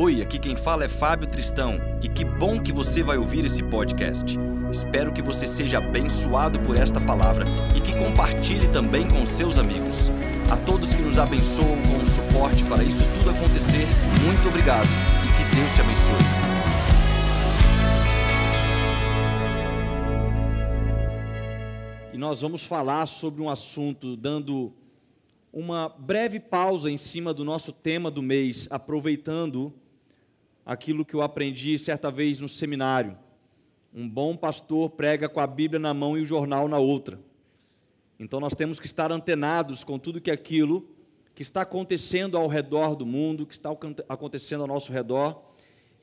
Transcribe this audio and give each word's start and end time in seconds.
Oi, 0.00 0.22
aqui 0.22 0.38
quem 0.38 0.54
fala 0.54 0.84
é 0.84 0.88
Fábio 0.88 1.26
Tristão 1.26 1.76
e 2.00 2.08
que 2.08 2.24
bom 2.24 2.62
que 2.62 2.70
você 2.70 3.02
vai 3.02 3.18
ouvir 3.18 3.44
esse 3.44 3.64
podcast. 3.64 4.38
Espero 4.70 5.12
que 5.12 5.20
você 5.20 5.44
seja 5.44 5.78
abençoado 5.78 6.60
por 6.60 6.78
esta 6.78 7.00
palavra 7.00 7.44
e 7.76 7.80
que 7.80 7.92
compartilhe 7.98 8.68
também 8.68 9.08
com 9.08 9.26
seus 9.26 9.58
amigos. 9.58 10.08
A 10.52 10.56
todos 10.56 10.94
que 10.94 11.02
nos 11.02 11.18
abençoam 11.18 11.76
com 11.82 12.00
o 12.00 12.06
suporte 12.06 12.62
para 12.66 12.84
isso 12.84 13.02
tudo 13.18 13.30
acontecer, 13.30 13.84
muito 14.24 14.48
obrigado 14.48 14.86
e 14.86 15.32
que 15.36 15.56
Deus 15.56 15.74
te 15.74 15.80
abençoe. 15.80 16.24
E 22.12 22.16
nós 22.16 22.40
vamos 22.40 22.62
falar 22.62 23.06
sobre 23.06 23.42
um 23.42 23.50
assunto 23.50 24.16
dando 24.16 24.72
uma 25.52 25.88
breve 25.88 26.38
pausa 26.38 26.88
em 26.88 26.96
cima 26.96 27.34
do 27.34 27.44
nosso 27.44 27.72
tema 27.72 28.12
do 28.12 28.22
mês, 28.22 28.68
aproveitando 28.70 29.74
aquilo 30.68 31.02
que 31.02 31.14
eu 31.14 31.22
aprendi 31.22 31.78
certa 31.78 32.10
vez 32.10 32.40
no 32.40 32.48
seminário. 32.48 33.16
Um 33.90 34.06
bom 34.06 34.36
pastor 34.36 34.90
prega 34.90 35.26
com 35.26 35.40
a 35.40 35.46
Bíblia 35.46 35.80
na 35.80 35.94
mão 35.94 36.14
e 36.14 36.20
o 36.20 36.26
jornal 36.26 36.68
na 36.68 36.76
outra. 36.76 37.18
Então 38.20 38.38
nós 38.38 38.54
temos 38.54 38.78
que 38.78 38.84
estar 38.84 39.10
antenados 39.10 39.82
com 39.82 39.98
tudo 39.98 40.20
que 40.20 40.30
aquilo 40.30 40.86
que 41.34 41.40
está 41.40 41.62
acontecendo 41.62 42.36
ao 42.36 42.48
redor 42.48 42.94
do 42.94 43.06
mundo, 43.06 43.46
que 43.46 43.54
está 43.54 43.70
acontecendo 44.10 44.60
ao 44.60 44.66
nosso 44.66 44.92
redor, 44.92 45.40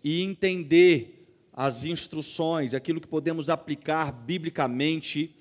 e 0.04 0.24
entender 0.24 1.28
as 1.54 1.86
instruções, 1.86 2.74
aquilo 2.74 3.00
que 3.00 3.08
podemos 3.08 3.52
aplicar 3.52 4.12
biblicamente 4.12 5.36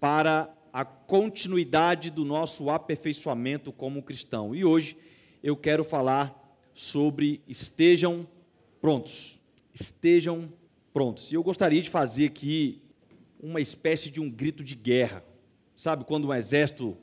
para 0.00 0.48
a 0.72 0.82
continuidade 0.82 2.08
do 2.10 2.24
nosso 2.24 2.70
aperfeiçoamento 2.70 3.70
como 3.70 4.02
cristão. 4.02 4.54
E 4.54 4.64
hoje 4.64 4.96
eu 5.42 5.58
quero 5.58 5.84
falar 5.84 6.56
sobre 6.72 7.42
estejam 7.46 8.26
prontos. 8.82 9.38
Estejam 9.72 10.52
prontos. 10.92 11.30
E 11.30 11.36
eu 11.36 11.42
gostaria 11.42 11.80
de 11.80 11.88
fazer 11.88 12.26
aqui 12.26 12.82
uma 13.40 13.60
espécie 13.60 14.10
de 14.10 14.20
um 14.20 14.28
grito 14.28 14.64
de 14.64 14.74
guerra. 14.74 15.24
Sabe 15.76 16.04
quando 16.04 16.28
um 16.28 16.34
exército 16.34 16.96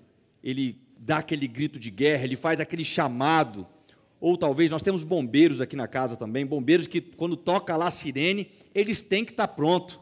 ele 0.44 0.78
dá 0.98 1.20
aquele 1.20 1.48
grito 1.48 1.80
de 1.80 1.90
guerra, 1.90 2.26
ele 2.26 2.36
faz 2.36 2.60
aquele 2.60 2.84
chamado, 2.84 3.66
ou 4.20 4.38
talvez 4.38 4.70
nós 4.70 4.82
temos 4.82 5.04
bombeiros 5.04 5.62
aqui 5.62 5.78
na 5.78 5.88
casa 5.88 6.18
também, 6.18 6.46
bombeiros 6.46 6.86
que 6.86 7.00
quando 7.00 7.38
toca 7.38 7.76
lá 7.78 7.88
a 7.88 7.92
sirene, 7.92 8.52
eles 8.76 9.02
têm 9.02 9.24
que 9.24 9.32
estar 9.32 9.48
pronto. 9.48 10.02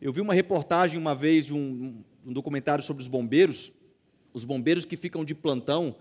Eu 0.00 0.12
vi 0.12 0.20
uma 0.20 0.32
reportagem 0.32 0.98
uma 0.98 1.14
vez 1.14 1.46
de 1.46 1.52
um, 1.52 2.02
um 2.24 2.32
documentário 2.32 2.82
sobre 2.84 3.02
os 3.02 3.08
bombeiros, 3.08 3.72
os 4.32 4.44
bombeiros 4.44 4.84
que 4.84 4.96
ficam 4.96 5.24
de 5.24 5.34
plantão, 5.34 5.96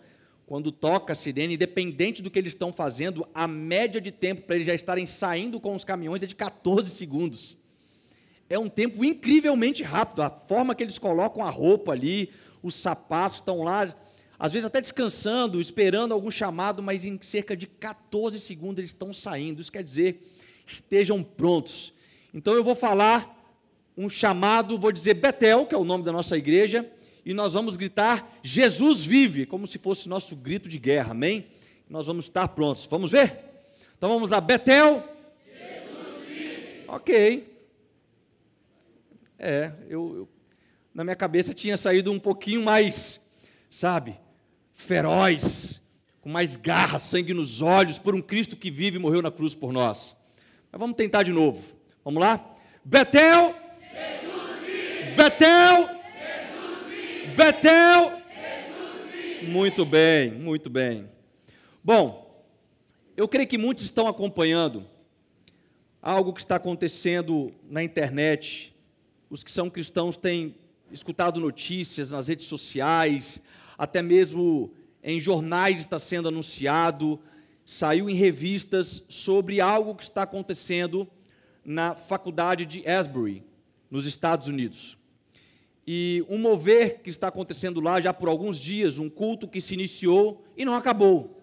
quando 0.50 0.72
toca 0.72 1.14
a 1.14 1.16
sirene, 1.16 1.54
independente 1.54 2.24
do 2.24 2.32
que 2.32 2.40
eles 2.40 2.54
estão 2.54 2.74
fazendo, 2.74 3.24
a 3.36 3.48
média 3.48 4.02
de 4.02 4.12
tempo 4.12 4.42
para 4.42 4.56
eles 4.56 4.66
já 4.66 4.74
estarem 4.74 5.06
saindo 5.06 5.60
com 5.60 5.76
os 5.76 5.84
caminhões 5.84 6.24
é 6.24 6.26
de 6.26 6.34
14 6.34 6.90
segundos. 6.90 7.56
É 8.50 8.58
um 8.58 8.68
tempo 8.68 9.06
incrivelmente 9.06 9.84
rápido. 9.84 10.24
A 10.24 10.30
forma 10.32 10.74
que 10.74 10.82
eles 10.82 10.98
colocam 10.98 11.46
a 11.46 11.52
roupa 11.52 11.92
ali, 11.92 12.32
os 12.64 12.74
sapatos 12.74 13.38
estão 13.38 13.62
lá, 13.62 13.96
às 14.40 14.52
vezes 14.52 14.66
até 14.66 14.82
descansando, 14.82 15.62
esperando 15.62 16.16
algum 16.16 16.32
chamado, 16.32 16.82
mas 16.82 17.06
em 17.06 17.20
cerca 17.22 17.56
de 17.56 17.68
14 17.68 18.40
segundos 18.40 18.80
eles 18.80 18.90
estão 18.90 19.14
saindo. 19.14 19.62
Isso 19.62 19.72
quer 19.72 19.84
dizer, 19.84 20.20
estejam 20.66 21.22
prontos. 21.22 21.94
Então 22.34 22.56
eu 22.56 22.64
vou 22.64 22.74
falar 22.74 23.40
um 23.96 24.10
chamado, 24.10 24.80
vou 24.80 24.92
dizer 24.92 25.14
Betel, 25.14 25.68
que 25.68 25.76
é 25.76 25.78
o 25.78 25.86
nome 25.86 26.04
da 26.04 26.12
nossa 26.12 26.36
igreja, 26.36 26.92
e 27.26 27.34
nós 27.34 27.54
vamos 27.54 27.78
gritar: 27.78 28.40
Jesus 28.44 29.04
vive, 29.04 29.46
como 29.46 29.68
se 29.68 29.78
fosse 29.78 30.10
nosso 30.10 30.36
grito 30.36 30.68
de 30.68 30.78
guerra, 30.78 31.12
amém? 31.12 31.48
Nós 31.90 32.08
vamos 32.08 32.26
estar 32.26 32.48
prontos. 32.50 32.88
Vamos 32.88 33.12
ver? 33.12 33.40
Então 33.98 34.10
vamos 34.10 34.32
lá, 34.32 34.40
Betel. 34.40 35.04
Jesus 35.46 36.28
vive. 36.28 36.84
Ok. 36.88 37.50
É, 39.38 39.72
eu, 39.90 40.16
eu 40.16 40.30
na 40.94 41.04
minha 41.04 41.16
cabeça 41.16 41.54
tinha 41.54 41.78
saído 41.78 42.12
um 42.12 42.20
pouquinho 42.20 42.62
mais, 42.64 43.22
sabe, 43.70 44.20
feroz, 44.74 45.82
com 46.22 46.30
mais 46.30 46.56
garra, 46.56 47.00
sangue 47.00 47.34
nos 47.34 47.62
olhos, 47.62 47.98
por 47.98 48.14
um 48.14 48.22
Cristo 48.22 48.56
que 48.56 48.70
vive 48.70 48.98
e 48.98 49.00
morreu 49.00 49.22
na 49.22 49.32
cruz 49.32 49.56
por 49.56 49.72
nós. 49.72 50.16
Mas 50.72 50.80
vamos 50.80 50.96
tentar 50.96 51.24
de 51.24 51.32
novo. 51.32 51.64
Vamos 52.04 52.22
lá? 52.22 52.54
Betel. 52.84 53.56
Betel. 55.16 55.99
Betel. 57.40 58.22
Muito 59.44 59.86
bem, 59.86 60.30
muito 60.30 60.70
bem. 60.70 61.10
Bom, 61.82 62.46
eu 63.16 63.30
creio 63.30 63.48
que 63.48 63.58
muitos 63.58 63.86
estão 63.86 64.10
acompanhando 64.10 64.86
algo 66.02 66.34
que 66.34 66.42
está 66.42 66.58
acontecendo 66.58 67.54
na 67.64 67.82
internet. 67.82 68.76
Os 69.30 69.42
que 69.42 69.54
são 69.54 69.70
cristãos 69.70 70.18
têm 70.18 70.54
escutado 70.92 71.40
notícias 71.40 72.12
nas 72.12 72.28
redes 72.28 72.46
sociais, 72.46 73.42
até 73.78 74.02
mesmo 74.02 74.74
em 75.02 75.18
jornais 75.18 75.80
está 75.80 75.98
sendo 75.98 76.28
anunciado, 76.28 77.22
saiu 77.64 78.10
em 78.10 78.16
revistas 78.16 79.02
sobre 79.08 79.62
algo 79.62 79.96
que 79.96 80.04
está 80.04 80.24
acontecendo 80.24 81.08
na 81.64 81.96
faculdade 81.96 82.66
de 82.66 82.86
Asbury, 82.86 83.46
nos 83.90 84.06
Estados 84.06 84.50
Unidos 84.50 84.99
e 85.92 86.24
um 86.30 86.38
mover 86.38 87.00
que 87.02 87.10
está 87.10 87.30
acontecendo 87.30 87.82
lá 87.82 88.00
já 88.00 88.14
por 88.14 88.30
alguns 88.30 88.60
dias, 88.60 89.00
um 89.00 89.10
culto 89.10 89.48
que 89.48 89.60
se 89.60 89.74
iniciou 89.74 90.46
e 90.56 90.64
não 90.64 90.76
acabou. 90.76 91.36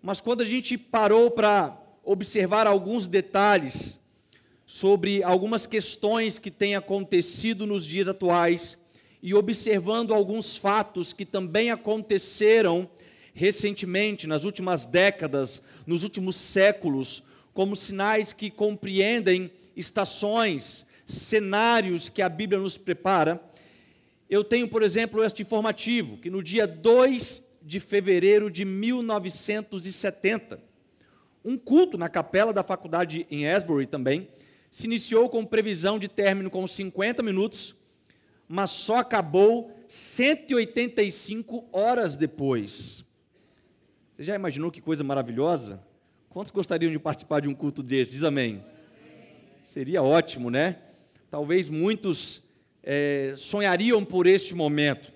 Mas 0.00 0.18
quando 0.18 0.40
a 0.40 0.46
gente 0.46 0.78
parou 0.78 1.30
para 1.30 1.78
observar 2.02 2.66
alguns 2.66 3.06
detalhes 3.06 4.00
sobre 4.64 5.22
algumas 5.22 5.66
questões 5.66 6.38
que 6.38 6.50
têm 6.50 6.74
acontecido 6.74 7.66
nos 7.66 7.84
dias 7.84 8.08
atuais 8.08 8.78
e 9.22 9.34
observando 9.34 10.14
alguns 10.14 10.56
fatos 10.56 11.12
que 11.12 11.26
também 11.26 11.70
aconteceram 11.70 12.88
recentemente, 13.34 14.26
nas 14.26 14.44
últimas 14.44 14.86
décadas, 14.86 15.60
nos 15.86 16.02
últimos 16.02 16.36
séculos, 16.36 17.22
como 17.52 17.76
sinais 17.76 18.32
que 18.32 18.50
compreendem 18.50 19.50
estações, 19.76 20.86
cenários 21.06 22.08
que 22.08 22.22
a 22.22 22.28
Bíblia 22.28 22.58
nos 22.58 22.78
prepara, 22.78 23.42
eu 24.28 24.42
tenho, 24.42 24.66
por 24.68 24.82
exemplo, 24.82 25.22
este 25.22 25.42
informativo, 25.42 26.16
que 26.16 26.30
no 26.30 26.42
dia 26.42 26.66
2 26.66 27.42
de 27.62 27.78
fevereiro 27.80 28.50
de 28.50 28.64
1970, 28.64 30.60
um 31.44 31.56
culto 31.58 31.98
na 31.98 32.08
capela 32.08 32.52
da 32.52 32.62
faculdade 32.62 33.26
em 33.30 33.48
Asbury 33.48 33.86
também, 33.86 34.28
se 34.70 34.86
iniciou 34.86 35.28
com 35.28 35.44
previsão 35.44 35.98
de 35.98 36.08
término 36.08 36.50
com 36.50 36.66
50 36.66 37.22
minutos, 37.22 37.76
mas 38.48 38.70
só 38.70 38.96
acabou 38.96 39.72
185 39.86 41.68
horas 41.72 42.16
depois. 42.16 43.04
Você 44.12 44.24
já 44.24 44.34
imaginou 44.34 44.70
que 44.70 44.80
coisa 44.80 45.04
maravilhosa? 45.04 45.82
Quantos 46.28 46.50
gostariam 46.50 46.90
de 46.90 46.98
participar 46.98 47.40
de 47.40 47.48
um 47.48 47.54
culto 47.54 47.82
desse? 47.82 48.12
Diz 48.12 48.24
amém. 48.24 48.64
Seria 49.62 50.02
ótimo, 50.02 50.50
né? 50.50 50.78
Talvez 51.34 51.68
muitos 51.68 52.44
é, 52.80 53.34
sonhariam 53.36 54.04
por 54.04 54.24
este 54.24 54.54
momento. 54.54 55.12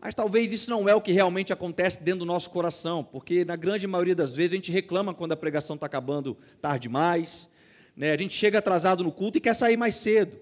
Mas 0.00 0.12
talvez 0.12 0.52
isso 0.52 0.68
não 0.68 0.88
é 0.88 0.94
o 0.96 1.00
que 1.00 1.12
realmente 1.12 1.52
acontece 1.52 2.02
dentro 2.02 2.18
do 2.18 2.24
nosso 2.24 2.50
coração, 2.50 3.04
porque 3.04 3.44
na 3.44 3.54
grande 3.54 3.86
maioria 3.86 4.16
das 4.16 4.34
vezes 4.34 4.54
a 4.54 4.56
gente 4.56 4.72
reclama 4.72 5.14
quando 5.14 5.30
a 5.30 5.36
pregação 5.36 5.74
está 5.74 5.86
acabando 5.86 6.36
tarde 6.60 6.88
demais, 6.88 7.48
né? 7.96 8.10
a 8.10 8.16
gente 8.16 8.34
chega 8.34 8.58
atrasado 8.58 9.04
no 9.04 9.12
culto 9.12 9.38
e 9.38 9.40
quer 9.40 9.54
sair 9.54 9.76
mais 9.76 9.94
cedo. 9.94 10.36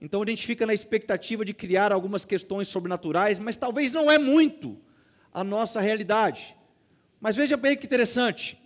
Então 0.00 0.20
a 0.20 0.26
gente 0.26 0.44
fica 0.44 0.66
na 0.66 0.74
expectativa 0.74 1.44
de 1.44 1.54
criar 1.54 1.92
algumas 1.92 2.24
questões 2.24 2.66
sobrenaturais, 2.66 3.38
mas 3.38 3.56
talvez 3.56 3.92
não 3.92 4.10
é 4.10 4.18
muito 4.18 4.76
a 5.32 5.44
nossa 5.44 5.80
realidade. 5.80 6.56
Mas 7.20 7.36
veja 7.36 7.56
bem 7.56 7.76
que 7.76 7.86
interessante, 7.86 8.60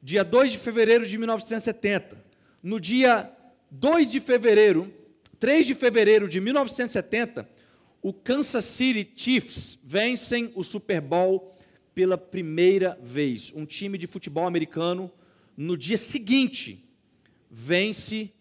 dia 0.00 0.22
2 0.22 0.52
de 0.52 0.58
fevereiro 0.58 1.04
de 1.04 1.18
1970, 1.18 2.24
no 2.62 2.78
dia 2.78 3.36
2 3.70 4.10
de 4.10 4.20
fevereiro, 4.20 4.92
3 5.38 5.66
de 5.66 5.74
fevereiro 5.74 6.28
de 6.28 6.40
1970, 6.40 7.48
o 8.02 8.12
Kansas 8.12 8.64
City 8.64 9.10
Chiefs 9.14 9.78
vencem 9.84 10.50
o 10.54 10.64
Super 10.64 11.00
Bowl 11.00 11.54
pela 11.94 12.18
primeira 12.18 12.98
vez. 13.02 13.52
Um 13.54 13.64
time 13.64 13.96
de 13.96 14.06
futebol 14.06 14.46
americano, 14.46 15.10
no 15.56 15.76
dia 15.76 15.96
seguinte, 15.96 16.84
vence 17.50 18.32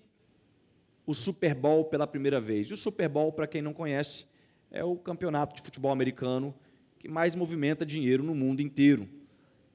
o 1.05 1.13
Super 1.13 1.53
Bowl 1.53 1.85
pela 1.85 2.07
primeira 2.07 2.39
vez. 2.39 2.69
E 2.69 2.73
o 2.73 2.77
Super 2.77 3.09
Bowl, 3.09 3.31
para 3.31 3.47
quem 3.47 3.61
não 3.61 3.73
conhece, 3.73 4.25
é 4.71 4.83
o 4.83 4.95
campeonato 4.95 5.55
de 5.55 5.61
futebol 5.61 5.91
americano 5.91 6.55
que 6.97 7.07
mais 7.07 7.35
movimenta 7.35 7.85
dinheiro 7.85 8.23
no 8.23 8.35
mundo 8.35 8.61
inteiro. 8.61 9.07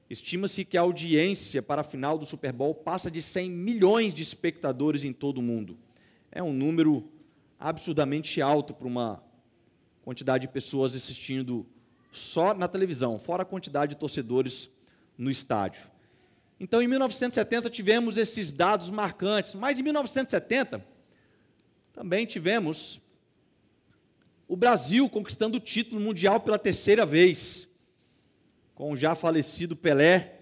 Estima-se 0.09 0.63
que 0.63 0.77
a 0.77 0.81
audiência 0.81 1.61
para 1.61 1.81
a 1.81 1.83
final 1.83 2.17
do 2.17 2.25
Super 2.25 2.53
Bowl 2.53 2.75
passa 2.75 3.09
de 3.09 3.21
100 3.21 3.49
milhões 3.49 4.13
de 4.13 4.21
espectadores 4.21 5.03
em 5.03 5.11
todo 5.11 5.39
o 5.39 5.41
mundo. 5.41 5.77
É 6.31 6.43
um 6.43 6.53
número 6.53 7.09
absurdamente 7.59 8.41
alto 8.41 8.73
para 8.73 8.87
uma 8.87 9.23
quantidade 10.03 10.45
de 10.45 10.53
pessoas 10.53 10.95
assistindo 10.95 11.65
só 12.11 12.53
na 12.53 12.67
televisão, 12.67 13.17
fora 13.17 13.41
a 13.41 13.45
quantidade 13.45 13.95
de 13.95 13.99
torcedores 13.99 14.69
no 15.17 15.31
estádio. 15.31 15.89
Então, 16.59 16.81
em 16.81 16.87
1970 16.87 17.69
tivemos 17.69 18.17
esses 18.17 18.51
dados 18.51 18.89
marcantes, 18.89 19.55
mas 19.55 19.79
em 19.79 19.83
1970 19.83 20.85
também 21.91 22.25
tivemos 22.25 23.01
o 24.47 24.55
Brasil 24.55 25.09
conquistando 25.09 25.57
o 25.57 25.59
título 25.59 25.99
mundial 25.99 26.39
pela 26.39 26.59
terceira 26.59 27.05
vez, 27.05 27.67
com 28.75 28.91
o 28.91 28.95
já 28.95 29.15
falecido 29.15 29.75
Pelé, 29.75 30.39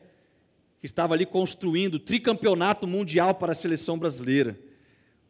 que 0.80 0.88
estava 0.88 1.13
ali 1.13 1.25
construindo 1.25 1.95
o 1.95 2.00
tricampeonato 2.00 2.88
mundial 2.88 3.35
para 3.35 3.53
a 3.53 3.56
seleção 3.56 3.97
brasileira. 3.97 4.59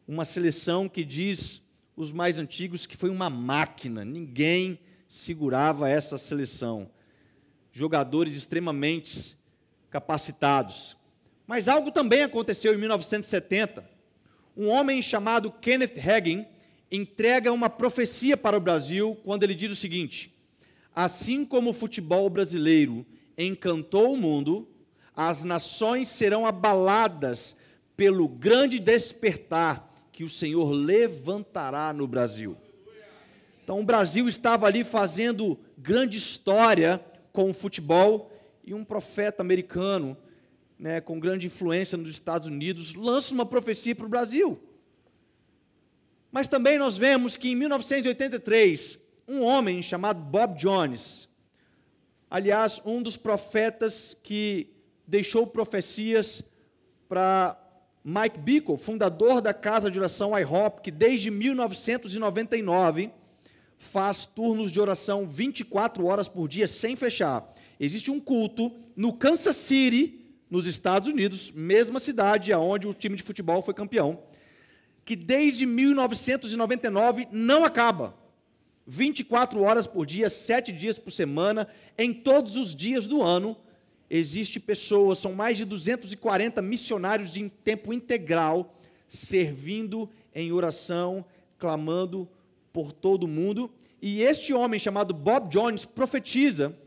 Uma 0.08 0.26
seleção 0.26 0.90
que 0.90 1.04
diz 1.04 1.62
os 1.96 2.12
mais 2.12 2.40
antigos 2.40 2.86
que 2.86 2.98
foi 2.98 3.10
uma 3.10 3.30
máquina, 3.30 4.04
ninguém 4.04 4.80
segurava 5.08 5.88
essa 5.88 6.18
seleção. 6.18 6.90
Jogadores 7.72 8.34
extremamente 8.34 9.38
capacitados. 9.90 10.98
Mas 11.46 11.68
algo 11.68 11.92
também 11.92 12.24
aconteceu 12.24 12.74
em 12.74 12.78
1970. 12.78 13.88
Um 14.56 14.70
homem 14.70 15.02
chamado 15.02 15.52
Kenneth 15.52 16.00
Hagin 16.00 16.48
entrega 16.92 17.52
uma 17.52 17.70
profecia 17.70 18.38
para 18.38 18.58
o 18.58 18.62
Brasil 18.62 19.16
quando 19.24 19.44
ele 19.44 19.54
diz 19.54 19.72
o 19.72 19.76
seguinte: 19.76 20.33
Assim 20.96 21.44
como 21.44 21.72
o 21.72 21.74
futebol 21.74 22.30
brasileiro 22.30 23.06
encantou 23.38 24.14
o 24.14 24.18
mundo, 24.18 24.68
as 25.16 25.44
nações 25.44 26.08
serão 26.08 26.46
abaladas 26.46 27.56
pelo 27.96 28.28
grande 28.28 28.80
despertar 28.80 29.92
que 30.12 30.24
o 30.24 30.30
Senhor 30.30 30.72
levantará 30.72 31.92
no 31.94 32.08
Brasil. 32.08 32.56
Então, 33.64 33.80
o 33.80 33.86
Brasil 33.86 34.28
estava 34.28 34.68
ali 34.68 34.84
fazendo 34.84 35.58
grande 35.78 36.18
história 36.18 37.04
com 37.32 37.50
o 37.50 37.54
futebol 37.54 38.32
e 38.64 38.74
um 38.74 38.84
profeta 38.84 39.42
americano, 39.42 40.16
né, 40.78 41.02
com 41.02 41.20
grande 41.20 41.48
influência 41.48 41.98
nos 41.98 42.10
Estados 42.10 42.48
Unidos, 42.48 42.94
lança 42.94 43.34
uma 43.34 43.46
profecia 43.46 43.96
para 43.96 44.06
o 44.06 44.10
Brasil. 44.10 44.62
Mas 46.32 46.48
também 46.48 46.78
nós 46.78 46.98
vemos 46.98 47.38
que 47.38 47.50
em 47.50 47.56
1983, 47.56 49.00
um 49.28 49.42
homem 49.42 49.82
chamado 49.82 50.22
Bob 50.22 50.56
Jones, 50.56 51.30
aliás, 52.30 52.82
um 52.86 53.02
dos 53.02 53.18
profetas 53.18 54.16
que 54.22 54.70
deixou 55.08 55.48
profecias 55.48 56.44
para 57.08 57.58
Mike 58.04 58.40
Bickle, 58.40 58.78
fundador 58.78 59.42
da 59.42 59.54
casa 59.54 59.90
de 59.90 59.98
oração 59.98 60.38
IHOP, 60.38 60.82
que 60.82 60.92
desde 60.92 61.32
1999 61.32 63.12
faz 63.78 64.26
turnos 64.26 64.72
de 64.72 64.80
oração 64.80 65.26
24 65.26 66.06
horas 66.06 66.28
por 66.28 66.48
dia 66.48 66.68
sem 66.68 66.96
fechar. 66.96 67.54
Existe 67.80 68.12
um 68.12 68.20
culto 68.20 68.72
no 68.96 69.14
Kansas 69.14 69.56
City, 69.56 70.20
nos 70.50 70.66
Estados 70.66 71.08
Unidos, 71.08 71.52
mesma 71.52 72.00
cidade 72.00 72.54
aonde 72.54 72.88
o 72.88 72.94
time 72.94 73.16
de 73.16 73.24
futebol 73.24 73.62
foi 73.62 73.74
campeão, 73.74 74.24
que 75.06 75.16
desde 75.16 75.66
1999 75.66 77.28
não 77.32 77.66
acaba. 77.66 78.23
24 78.86 79.62
horas 79.62 79.88
por 79.88 80.06
dia, 80.06 80.30
7 80.30 80.72
dias 80.72 81.00
por 81.00 81.12
semana, 81.12 81.68
em 81.98 82.14
todos 82.14 82.58
os 82.58 82.76
dias 82.76 83.08
do 83.08 83.22
ano, 83.22 83.56
existe 84.10 84.60
pessoas, 84.60 85.20
são 85.20 85.34
mais 85.34 85.58
de 85.58 85.66
240 85.66 86.62
missionários 86.62 87.36
em 87.38 87.48
tempo 87.48 87.94
integral, 87.94 88.78
servindo 89.08 90.10
em 90.36 90.52
oração, 90.52 91.26
clamando 91.58 92.28
por 92.72 92.92
todo 92.92 93.28
mundo. 93.28 93.72
E 94.02 94.22
este 94.22 94.54
homem 94.54 94.80
chamado 94.80 95.14
Bob 95.14 95.48
Jones 95.50 95.86
profetiza 95.86 96.78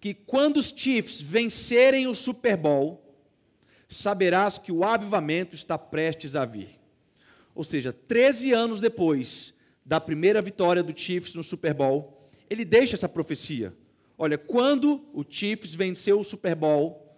que 0.00 0.14
quando 0.14 0.56
os 0.56 0.72
Chiefs 0.74 1.20
vencerem 1.20 2.06
o 2.06 2.14
Super 2.14 2.56
Bowl, 2.56 3.02
saberás 3.88 4.56
que 4.56 4.72
o 4.72 4.84
avivamento 4.84 5.54
está 5.54 5.76
prestes 5.76 6.34
a 6.34 6.44
vir. 6.44 6.78
Ou 7.54 7.64
seja, 7.64 7.92
13 7.92 8.52
anos 8.52 8.80
depois 8.80 9.54
da 9.86 10.00
primeira 10.00 10.42
vitória 10.42 10.82
do 10.82 10.98
Chiefs 10.98 11.36
no 11.36 11.44
Super 11.44 11.72
Bowl, 11.72 12.28
ele 12.50 12.64
deixa 12.64 12.96
essa 12.96 13.08
profecia. 13.08 13.72
Olha, 14.18 14.36
quando 14.36 15.04
o 15.14 15.24
Chiefs 15.28 15.76
venceu 15.76 16.18
o 16.18 16.24
Super 16.24 16.56
Bowl, 16.56 17.16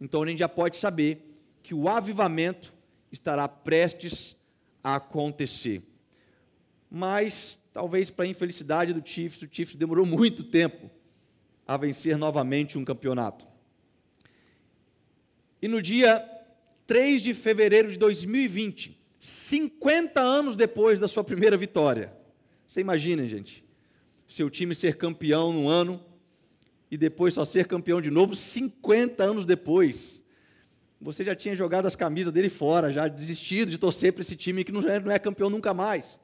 então 0.00 0.22
a 0.22 0.26
gente 0.26 0.38
já 0.38 0.48
pode 0.48 0.76
saber 0.76 1.34
que 1.62 1.74
o 1.74 1.88
avivamento 1.88 2.72
estará 3.12 3.46
prestes 3.46 4.34
a 4.82 4.96
acontecer. 4.96 5.82
Mas, 6.90 7.60
talvez 7.70 8.08
para 8.08 8.24
a 8.24 8.28
infelicidade 8.28 8.94
do 8.94 9.06
Chiefs, 9.06 9.42
o 9.42 9.48
Chiefs 9.50 9.76
demorou 9.76 10.06
muito 10.06 10.42
tempo 10.42 10.90
a 11.68 11.76
vencer 11.76 12.16
novamente 12.16 12.78
um 12.78 12.84
campeonato. 12.84 13.46
E 15.60 15.68
no 15.68 15.82
dia 15.82 16.24
3 16.86 17.20
de 17.20 17.34
fevereiro 17.34 17.90
de 17.90 17.98
2020, 17.98 18.95
50 19.26 20.20
anos 20.20 20.54
depois 20.54 21.00
da 21.00 21.08
sua 21.08 21.24
primeira 21.24 21.56
vitória, 21.56 22.16
você 22.64 22.80
imagina, 22.80 23.26
gente, 23.26 23.64
seu 24.28 24.48
time 24.48 24.72
ser 24.72 24.96
campeão 24.96 25.52
no 25.52 25.68
ano, 25.68 26.00
e 26.88 26.96
depois 26.96 27.34
só 27.34 27.44
ser 27.44 27.66
campeão 27.66 28.00
de 28.00 28.08
novo 28.08 28.36
50 28.36 29.24
anos 29.24 29.44
depois. 29.44 30.22
Você 31.00 31.24
já 31.24 31.34
tinha 31.34 31.56
jogado 31.56 31.86
as 31.86 31.96
camisas 31.96 32.32
dele 32.32 32.48
fora, 32.48 32.92
já 32.92 33.08
desistido 33.08 33.68
de 33.68 33.78
torcer 33.78 34.12
para 34.12 34.22
esse 34.22 34.36
time 34.36 34.62
que 34.62 34.70
não 34.70 34.80
é, 34.88 35.00
não 35.00 35.10
é 35.10 35.18
campeão 35.18 35.50
nunca 35.50 35.74
mais. 35.74 36.20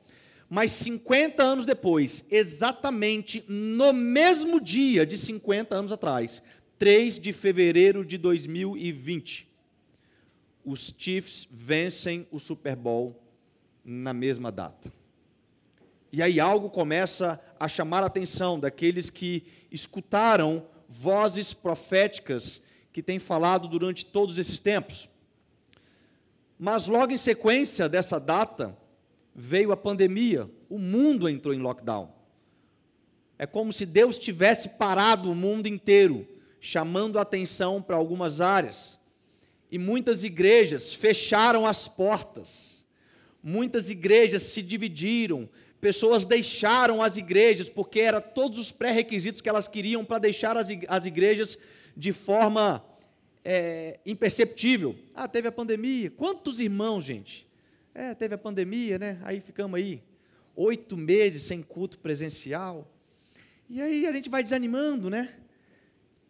Mas 0.49 0.71
50 0.71 1.43
anos 1.43 1.67
depois, 1.67 2.25
exatamente 2.31 3.45
no 3.49 3.93
mesmo 3.93 4.61
dia 4.61 5.05
de 5.05 5.19
50 5.19 5.75
anos 5.75 5.91
atrás, 5.91 6.41
3 6.79 7.19
de 7.19 7.33
fevereiro 7.33 8.05
de 8.05 8.17
2020, 8.17 9.52
os 10.65 10.95
Chiefs 10.97 11.47
vencem 11.51 12.27
o 12.31 12.39
Super 12.39 12.77
Bowl 12.77 13.23
na 13.85 14.13
mesma 14.13 14.51
data. 14.53 14.93
E 16.13 16.23
aí 16.23 16.39
algo 16.39 16.69
começa 16.69 17.41
a 17.59 17.67
chamar 17.67 18.03
a 18.03 18.07
atenção 18.07 18.61
daqueles 18.61 19.09
que 19.09 19.45
escutaram 19.71 20.67
vozes 20.89 21.55
proféticas 21.55 22.61
que 22.93 23.03
têm 23.03 23.19
falado 23.19 23.67
durante 23.67 24.05
todos 24.05 24.39
esses 24.39 24.61
tempos. 24.61 25.09
Mas 26.59 26.87
logo 26.87 27.13
em 27.13 27.17
sequência 27.17 27.89
dessa 27.89 28.21
data, 28.21 28.77
veio 29.35 29.73
a 29.73 29.77
pandemia, 29.77 30.49
o 30.69 30.79
mundo 30.79 31.29
entrou 31.29 31.55
em 31.55 31.59
lockdown. 31.59 32.13
É 33.39 33.47
como 33.47 33.73
se 33.73 33.87
Deus 33.87 34.19
tivesse 34.19 34.69
parado 34.69 35.31
o 35.31 35.35
mundo 35.35 35.67
inteiro, 35.67 36.29
chamando 36.61 37.19
a 37.19 37.23
atenção 37.23 37.83
para 37.83 37.97
algumas 37.97 38.41
áreas. 38.41 38.99
E 39.73 39.79
muitas 39.79 40.23
igrejas 40.23 40.93
fecharam 40.93 41.67
as 41.67 41.89
portas. 41.89 42.85
Muitas 43.43 43.89
igrejas 43.89 44.43
se 44.43 44.61
dividiram, 44.61 45.49
pessoas 45.81 46.27
deixaram 46.27 47.03
as 47.03 47.17
igrejas, 47.17 47.71
porque 47.71 48.01
eram 48.01 48.21
todos 48.21 48.59
os 48.59 48.71
pré-requisitos 48.71 49.41
que 49.41 49.49
elas 49.49 49.67
queriam 49.67 50.05
para 50.05 50.19
deixar 50.19 50.59
as, 50.59 50.69
as 50.89 51.07
igrejas 51.07 51.57
de 51.97 52.13
forma 52.13 52.85
é, 53.43 53.99
imperceptível. 54.05 54.95
Ah, 55.15 55.27
teve 55.27 55.49
a 55.49 55.53
pandemia. 55.53 56.11
Quantos 56.11 56.61
irmãos, 56.61 57.03
gente? 57.03 57.49
É, 57.95 58.15
teve 58.15 58.35
a 58.35 58.39
pandemia, 58.39 58.99
né? 58.99 59.19
Aí 59.23 59.41
ficamos 59.41 59.81
aí 59.81 60.03
oito 60.55 60.99
meses 60.99 61.45
sem 61.45 61.63
culto 61.63 61.99
presencial. 61.99 62.87
E 63.71 63.81
aí 63.81 64.07
a 64.07 64.13
gente 64.13 64.29
vai 64.29 64.43
desanimando, 64.43 65.09
né? 65.09 65.35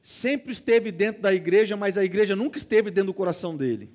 Sempre 0.03 0.53
esteve 0.53 0.91
dentro 0.91 1.23
da 1.23 1.33
igreja, 1.33 1.77
mas 1.77 1.97
a 1.97 2.05
igreja 2.05 2.35
nunca 2.35 2.59
esteve 2.59 2.91
dentro 2.91 3.13
do 3.13 3.15
coração 3.15 3.57
dele. 3.57 3.89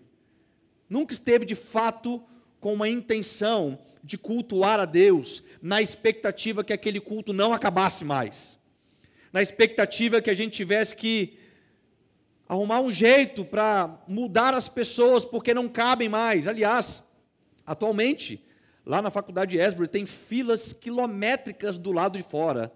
Nunca 0.90 1.14
esteve 1.14 1.46
de 1.46 1.54
fato 1.54 2.24
com 2.62 2.74
uma 2.74 2.88
intenção 2.88 3.78
de 4.02 4.18
cultuar 4.18 4.80
a 4.80 4.86
Deus, 4.86 5.44
na 5.62 5.82
expectativa 5.82 6.64
que 6.64 6.72
aquele 6.72 7.02
culto 7.02 7.34
não 7.34 7.54
acabasse 7.54 8.06
mais, 8.06 8.58
na 9.34 9.42
expectativa 9.42 10.22
que 10.22 10.30
a 10.30 10.34
gente 10.34 10.54
tivesse 10.54 10.96
que 10.96 11.38
arrumar 12.48 12.80
um 12.80 12.90
jeito 12.90 13.44
para 13.44 14.02
mudar 14.08 14.54
as 14.54 14.70
pessoas 14.70 15.26
porque 15.26 15.54
não 15.54 15.68
cabem 15.68 16.08
mais. 16.08 16.48
Aliás, 16.48 17.04
atualmente, 17.66 18.42
lá 18.86 19.02
na 19.02 19.12
faculdade 19.12 19.58
de 19.58 19.62
Esbury, 19.62 19.90
tem 19.90 20.06
filas 20.06 20.72
quilométricas 20.72 21.78
do 21.78 21.92
lado 21.92 22.18
de 22.18 22.24
fora. 22.24 22.72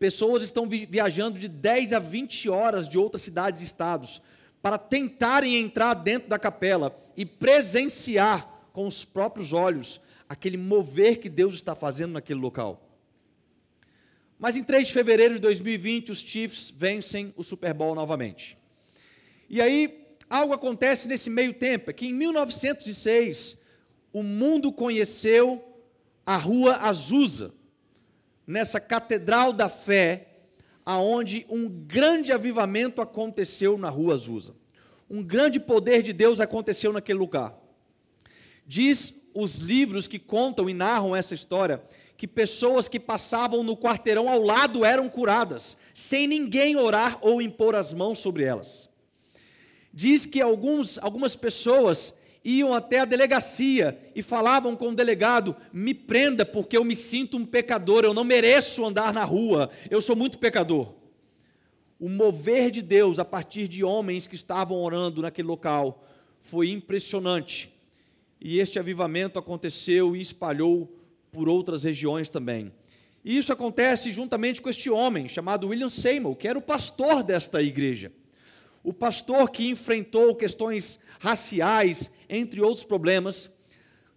Pessoas 0.00 0.42
estão 0.42 0.66
viajando 0.66 1.38
de 1.38 1.46
10 1.46 1.92
a 1.92 1.98
20 1.98 2.48
horas 2.48 2.88
de 2.88 2.96
outras 2.96 3.20
cidades 3.20 3.60
e 3.60 3.64
estados 3.64 4.22
para 4.62 4.78
tentarem 4.78 5.56
entrar 5.56 5.92
dentro 5.92 6.26
da 6.26 6.38
capela 6.38 6.98
e 7.14 7.26
presenciar 7.26 8.70
com 8.72 8.86
os 8.86 9.04
próprios 9.04 9.52
olhos 9.52 10.00
aquele 10.26 10.56
mover 10.56 11.20
que 11.20 11.28
Deus 11.28 11.52
está 11.52 11.74
fazendo 11.74 12.12
naquele 12.12 12.40
local. 12.40 12.88
Mas 14.38 14.56
em 14.56 14.64
3 14.64 14.86
de 14.86 14.92
fevereiro 14.94 15.34
de 15.34 15.40
2020, 15.40 16.12
os 16.12 16.20
Chiefs 16.20 16.72
vencem 16.74 17.34
o 17.36 17.44
Super 17.44 17.74
Bowl 17.74 17.94
novamente. 17.94 18.56
E 19.50 19.60
aí, 19.60 20.16
algo 20.30 20.54
acontece 20.54 21.08
nesse 21.08 21.28
meio 21.28 21.52
tempo, 21.52 21.90
é 21.90 21.92
que 21.92 22.06
em 22.06 22.14
1906, 22.14 23.58
o 24.14 24.22
mundo 24.22 24.72
conheceu 24.72 25.62
a 26.24 26.38
Rua 26.38 26.76
Azusa, 26.76 27.52
nessa 28.50 28.80
Catedral 28.80 29.52
da 29.52 29.68
Fé, 29.68 30.26
aonde 30.84 31.46
um 31.48 31.68
grande 31.68 32.32
avivamento 32.32 33.00
aconteceu 33.00 33.78
na 33.78 33.88
Rua 33.88 34.14
Azusa. 34.14 34.54
Um 35.08 35.22
grande 35.22 35.60
poder 35.60 36.02
de 36.02 36.12
Deus 36.12 36.40
aconteceu 36.40 36.92
naquele 36.92 37.18
lugar. 37.18 37.56
Diz 38.66 39.14
os 39.32 39.58
livros 39.58 40.08
que 40.08 40.18
contam 40.18 40.68
e 40.68 40.74
narram 40.74 41.14
essa 41.14 41.34
história 41.34 41.80
que 42.16 42.26
pessoas 42.26 42.88
que 42.88 42.98
passavam 42.98 43.62
no 43.62 43.76
quarteirão 43.76 44.28
ao 44.28 44.42
lado 44.42 44.84
eram 44.84 45.08
curadas, 45.08 45.76
sem 45.94 46.26
ninguém 46.26 46.76
orar 46.76 47.18
ou 47.22 47.40
impor 47.40 47.74
as 47.74 47.94
mãos 47.94 48.18
sobre 48.18 48.44
elas. 48.44 48.88
Diz 49.92 50.26
que 50.26 50.40
alguns, 50.40 50.98
algumas 50.98 51.34
pessoas 51.34 52.12
iam 52.44 52.72
até 52.74 53.00
a 53.00 53.04
delegacia 53.04 53.98
e 54.14 54.22
falavam 54.22 54.74
com 54.74 54.88
o 54.88 54.94
delegado: 54.94 55.54
me 55.72 55.94
prenda, 55.94 56.44
porque 56.44 56.76
eu 56.76 56.84
me 56.84 56.96
sinto 56.96 57.36
um 57.36 57.44
pecador, 57.44 58.04
eu 58.04 58.14
não 58.14 58.24
mereço 58.24 58.84
andar 58.84 59.12
na 59.12 59.24
rua, 59.24 59.70
eu 59.90 60.00
sou 60.00 60.16
muito 60.16 60.38
pecador. 60.38 60.94
O 61.98 62.08
mover 62.08 62.70
de 62.70 62.80
Deus 62.80 63.18
a 63.18 63.24
partir 63.24 63.68
de 63.68 63.84
homens 63.84 64.26
que 64.26 64.34
estavam 64.34 64.78
orando 64.78 65.20
naquele 65.20 65.48
local 65.48 66.02
foi 66.40 66.70
impressionante. 66.70 67.70
E 68.40 68.58
este 68.58 68.78
avivamento 68.78 69.38
aconteceu 69.38 70.16
e 70.16 70.20
espalhou 70.20 70.90
por 71.30 71.46
outras 71.46 71.84
regiões 71.84 72.30
também. 72.30 72.72
E 73.22 73.36
isso 73.36 73.52
acontece 73.52 74.10
juntamente 74.10 74.62
com 74.62 74.70
este 74.70 74.88
homem 74.88 75.28
chamado 75.28 75.68
William 75.68 75.90
Seymour, 75.90 76.36
que 76.36 76.48
era 76.48 76.58
o 76.58 76.62
pastor 76.62 77.22
desta 77.22 77.62
igreja. 77.62 78.10
O 78.82 78.94
pastor 78.94 79.50
que 79.50 79.68
enfrentou 79.68 80.34
questões 80.34 80.98
raciais, 81.18 82.10
entre 82.30 82.62
outros 82.62 82.84
problemas. 82.84 83.50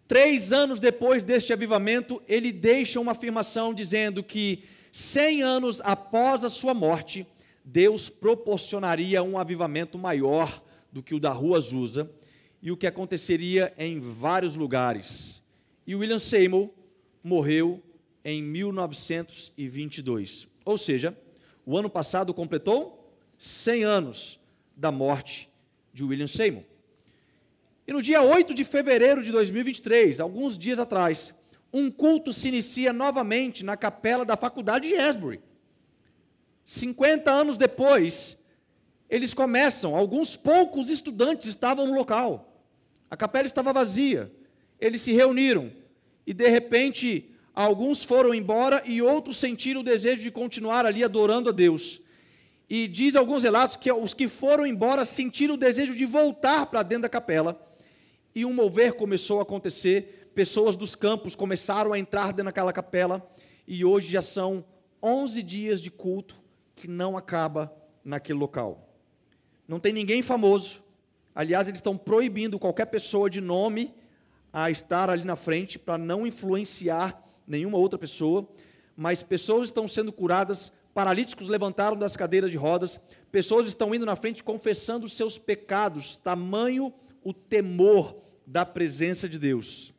Três 0.07 0.53
anos 0.53 0.79
depois 0.79 1.23
deste 1.23 1.51
avivamento, 1.51 2.21
ele 2.27 2.51
deixa 2.51 2.99
uma 2.99 3.13
afirmação 3.13 3.73
dizendo 3.73 4.23
que, 4.23 4.63
cem 4.91 5.41
anos 5.41 5.81
após 5.81 6.43
a 6.43 6.49
sua 6.49 6.73
morte, 6.73 7.25
Deus 7.65 8.09
proporcionaria 8.09 9.23
um 9.23 9.39
avivamento 9.39 9.97
maior 9.97 10.61
do 10.91 11.01
que 11.01 11.15
o 11.15 11.19
da 11.19 11.31
Rua 11.31 11.57
Azusa 11.57 12.11
e 12.61 12.69
o 12.71 12.77
que 12.77 12.85
aconteceria 12.85 13.73
em 13.77 13.99
vários 13.99 14.55
lugares. 14.55 15.41
E 15.87 15.95
William 15.95 16.19
Seymour 16.19 16.69
morreu 17.23 17.81
em 18.23 18.43
1922. 18.43 20.47
Ou 20.63 20.77
seja, 20.77 21.17
o 21.65 21.75
ano 21.77 21.89
passado 21.89 22.33
completou 22.33 23.03
100 23.37 23.83
anos 23.83 24.39
da 24.75 24.91
morte 24.91 25.49
de 25.93 26.03
William 26.03 26.27
Seymour. 26.27 26.72
E 27.85 27.91
no 27.91 28.01
dia 28.01 28.21
8 28.21 28.53
de 28.53 28.63
fevereiro 28.63 29.21
de 29.21 29.31
2023, 29.31 30.21
alguns 30.21 30.57
dias 30.57 30.79
atrás, 30.79 31.33
um 31.73 31.91
culto 31.91 32.31
se 32.31 32.47
inicia 32.47 32.93
novamente 32.93 33.63
na 33.65 33.75
capela 33.75 34.23
da 34.23 34.37
faculdade 34.37 34.87
de 34.87 34.95
Esbury. 34.95 35.41
50 36.63 37.29
anos 37.29 37.57
depois, 37.57 38.37
eles 39.09 39.33
começam, 39.33 39.95
alguns 39.95 40.37
poucos 40.37 40.89
estudantes 40.89 41.47
estavam 41.47 41.87
no 41.87 41.93
local. 41.93 42.63
A 43.11 43.17
capela 43.17 43.47
estava 43.47 43.73
vazia. 43.73 44.31
Eles 44.79 45.01
se 45.01 45.11
reuniram 45.11 45.71
e 46.25 46.33
de 46.33 46.47
repente 46.47 47.29
alguns 47.53 48.05
foram 48.05 48.33
embora 48.33 48.81
e 48.85 49.01
outros 49.01 49.37
sentiram 49.37 49.81
o 49.81 49.83
desejo 49.83 50.23
de 50.23 50.31
continuar 50.31 50.85
ali 50.85 51.03
adorando 51.03 51.49
a 51.49 51.51
Deus. 51.51 51.99
E 52.69 52.87
diz 52.87 53.17
alguns 53.17 53.43
relatos 53.43 53.75
que 53.75 53.91
os 53.91 54.13
que 54.13 54.27
foram 54.29 54.65
embora 54.65 55.03
sentiram 55.03 55.55
o 55.55 55.57
desejo 55.57 55.93
de 55.93 56.05
voltar 56.05 56.65
para 56.67 56.81
dentro 56.81 57.03
da 57.03 57.09
capela 57.09 57.72
e 58.35 58.45
um 58.45 58.53
mover 58.53 58.93
começou 58.93 59.39
a 59.39 59.43
acontecer, 59.43 60.31
pessoas 60.33 60.75
dos 60.75 60.95
campos 60.95 61.35
começaram 61.35 61.93
a 61.93 61.99
entrar 61.99 62.27
dentro 62.27 62.45
daquela 62.45 62.73
capela, 62.73 63.27
e 63.67 63.85
hoje 63.85 64.11
já 64.11 64.21
são 64.21 64.65
11 65.01 65.43
dias 65.43 65.81
de 65.81 65.91
culto 65.91 66.35
que 66.75 66.87
não 66.87 67.15
acaba 67.15 67.73
naquele 68.03 68.39
local. 68.39 68.89
Não 69.67 69.79
tem 69.79 69.93
ninguém 69.93 70.21
famoso, 70.21 70.83
aliás, 71.33 71.67
eles 71.67 71.77
estão 71.77 71.97
proibindo 71.97 72.59
qualquer 72.59 72.85
pessoa 72.85 73.29
de 73.29 73.39
nome 73.39 73.93
a 74.51 74.69
estar 74.69 75.09
ali 75.09 75.23
na 75.23 75.35
frente 75.35 75.79
para 75.79 75.97
não 75.97 76.27
influenciar 76.27 77.23
nenhuma 77.47 77.77
outra 77.77 77.97
pessoa, 77.97 78.47
mas 78.95 79.23
pessoas 79.23 79.69
estão 79.69 79.87
sendo 79.87 80.11
curadas, 80.11 80.71
paralíticos 80.93 81.49
levantaram 81.49 81.97
das 81.97 82.15
cadeiras 82.15 82.51
de 82.51 82.57
rodas, 82.57 82.99
pessoas 83.31 83.67
estão 83.67 83.93
indo 83.95 84.05
na 84.05 84.15
frente 84.15 84.43
confessando 84.43 85.09
seus 85.09 85.37
pecados, 85.37 86.17
tamanho 86.17 86.93
o 87.23 87.33
temor 87.33 88.22
da 88.45 88.65
presença 88.65 89.27
de 89.27 89.39
Deus. 89.39 89.93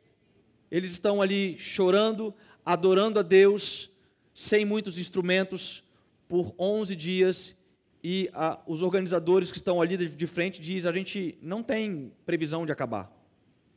Eles 0.69 0.91
estão 0.91 1.21
ali 1.21 1.57
chorando, 1.57 2.33
adorando 2.65 3.19
a 3.19 3.23
Deus, 3.23 3.91
sem 4.33 4.65
muitos 4.65 4.97
instrumentos, 4.97 5.83
por 6.27 6.53
11 6.59 6.95
dias, 6.95 7.55
e 8.03 8.29
a, 8.33 8.59
os 8.67 8.81
organizadores 8.81 9.51
que 9.51 9.57
estão 9.57 9.81
ali 9.81 9.97
de, 9.97 10.15
de 10.15 10.27
frente 10.27 10.61
dizem: 10.61 10.89
a 10.89 10.93
gente 10.93 11.37
não 11.41 11.63
tem 11.63 12.11
previsão 12.25 12.65
de 12.65 12.71
acabar, 12.71 13.11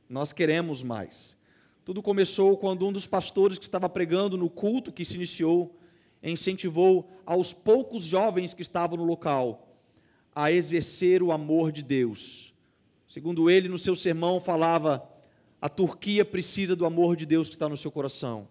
nós 0.08 0.32
queremos 0.32 0.82
mais. 0.82 1.36
Tudo 1.84 2.02
começou 2.02 2.56
quando 2.58 2.86
um 2.86 2.92
dos 2.92 3.06
pastores 3.06 3.58
que 3.58 3.64
estava 3.64 3.88
pregando 3.88 4.36
no 4.36 4.50
culto 4.50 4.92
que 4.92 5.04
se 5.04 5.14
iniciou 5.14 5.74
incentivou 6.22 7.08
aos 7.24 7.52
poucos 7.52 8.04
jovens 8.04 8.52
que 8.52 8.62
estavam 8.62 8.98
no 8.98 9.04
local 9.04 9.76
a 10.34 10.52
exercer 10.52 11.22
o 11.22 11.32
amor 11.32 11.72
de 11.72 11.82
Deus 11.82 12.54
Segundo 13.08 13.48
ele, 13.48 13.68
no 13.68 13.78
seu 13.78 13.96
sermão, 13.96 14.38
falava: 14.38 15.02
a 15.60 15.68
Turquia 15.68 16.24
precisa 16.26 16.76
do 16.76 16.84
amor 16.84 17.16
de 17.16 17.24
Deus 17.24 17.48
que 17.48 17.54
está 17.54 17.68
no 17.68 17.76
seu 17.76 17.90
coração. 17.90 18.46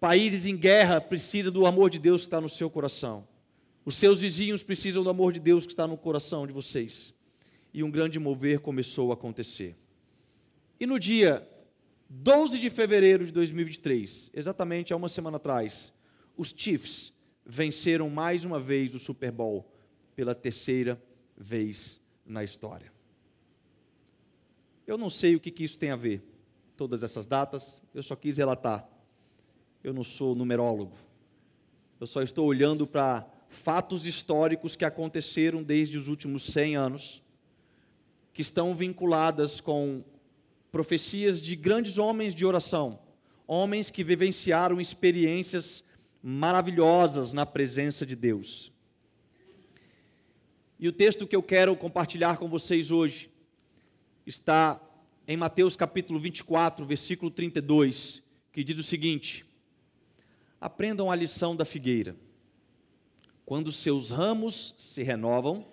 Países 0.00 0.44
em 0.44 0.56
guerra 0.56 1.00
precisam 1.00 1.52
do 1.52 1.64
amor 1.64 1.88
de 1.88 2.00
Deus 2.00 2.22
que 2.22 2.26
está 2.26 2.40
no 2.40 2.48
seu 2.48 2.68
coração. 2.68 3.26
Os 3.84 3.94
seus 3.94 4.20
vizinhos 4.20 4.62
precisam 4.62 5.04
do 5.04 5.08
amor 5.08 5.32
de 5.32 5.38
Deus 5.38 5.64
que 5.64 5.72
está 5.72 5.86
no 5.86 5.96
coração 5.96 6.46
de 6.46 6.52
vocês. 6.52 7.14
E 7.72 7.82
um 7.84 7.90
grande 7.90 8.18
mover 8.18 8.60
começou 8.60 9.10
a 9.10 9.14
acontecer. 9.14 9.76
E 10.78 10.86
no 10.86 10.98
dia 10.98 11.48
12 12.10 12.58
de 12.58 12.70
fevereiro 12.70 13.24
de 13.24 13.32
2023, 13.32 14.30
exatamente 14.34 14.92
há 14.92 14.96
uma 14.96 15.08
semana 15.08 15.36
atrás, 15.36 15.92
os 16.36 16.52
Chiefs 16.54 17.12
venceram 17.46 18.10
mais 18.10 18.44
uma 18.44 18.58
vez 18.58 18.94
o 18.94 18.98
Super 18.98 19.30
Bowl 19.30 19.70
pela 20.16 20.34
terceira 20.34 21.00
vez 21.36 22.00
na 22.26 22.42
história. 22.42 22.93
Eu 24.86 24.98
não 24.98 25.08
sei 25.08 25.34
o 25.34 25.40
que, 25.40 25.50
que 25.50 25.64
isso 25.64 25.78
tem 25.78 25.90
a 25.90 25.96
ver, 25.96 26.22
todas 26.76 27.02
essas 27.02 27.26
datas, 27.26 27.80
eu 27.94 28.02
só 28.02 28.14
quis 28.14 28.36
relatar. 28.36 28.86
Eu 29.82 29.92
não 29.94 30.04
sou 30.04 30.34
numerólogo. 30.34 30.96
Eu 31.98 32.06
só 32.06 32.22
estou 32.22 32.46
olhando 32.46 32.86
para 32.86 33.26
fatos 33.48 34.04
históricos 34.04 34.76
que 34.76 34.84
aconteceram 34.84 35.62
desde 35.62 35.96
os 35.96 36.08
últimos 36.08 36.42
100 36.44 36.76
anos, 36.76 37.22
que 38.32 38.42
estão 38.42 38.74
vinculadas 38.74 39.60
com 39.60 40.04
profecias 40.70 41.40
de 41.40 41.54
grandes 41.54 41.96
homens 41.96 42.34
de 42.34 42.44
oração, 42.44 42.98
homens 43.46 43.90
que 43.90 44.02
vivenciaram 44.02 44.80
experiências 44.80 45.84
maravilhosas 46.22 47.32
na 47.32 47.46
presença 47.46 48.04
de 48.04 48.16
Deus. 48.16 48.72
E 50.78 50.88
o 50.88 50.92
texto 50.92 51.26
que 51.26 51.36
eu 51.36 51.42
quero 51.42 51.76
compartilhar 51.76 52.36
com 52.36 52.48
vocês 52.48 52.90
hoje 52.90 53.30
está 54.26 54.80
em 55.26 55.36
Mateus 55.36 55.76
capítulo 55.76 56.18
24, 56.18 56.84
versículo 56.84 57.30
32, 57.30 58.22
que 58.52 58.64
diz 58.64 58.78
o 58.78 58.82
seguinte: 58.82 59.44
Aprendam 60.60 61.10
a 61.10 61.14
lição 61.14 61.54
da 61.54 61.64
figueira. 61.64 62.16
Quando 63.44 63.70
seus 63.70 64.10
ramos 64.10 64.74
se 64.78 65.02
renovam 65.02 65.66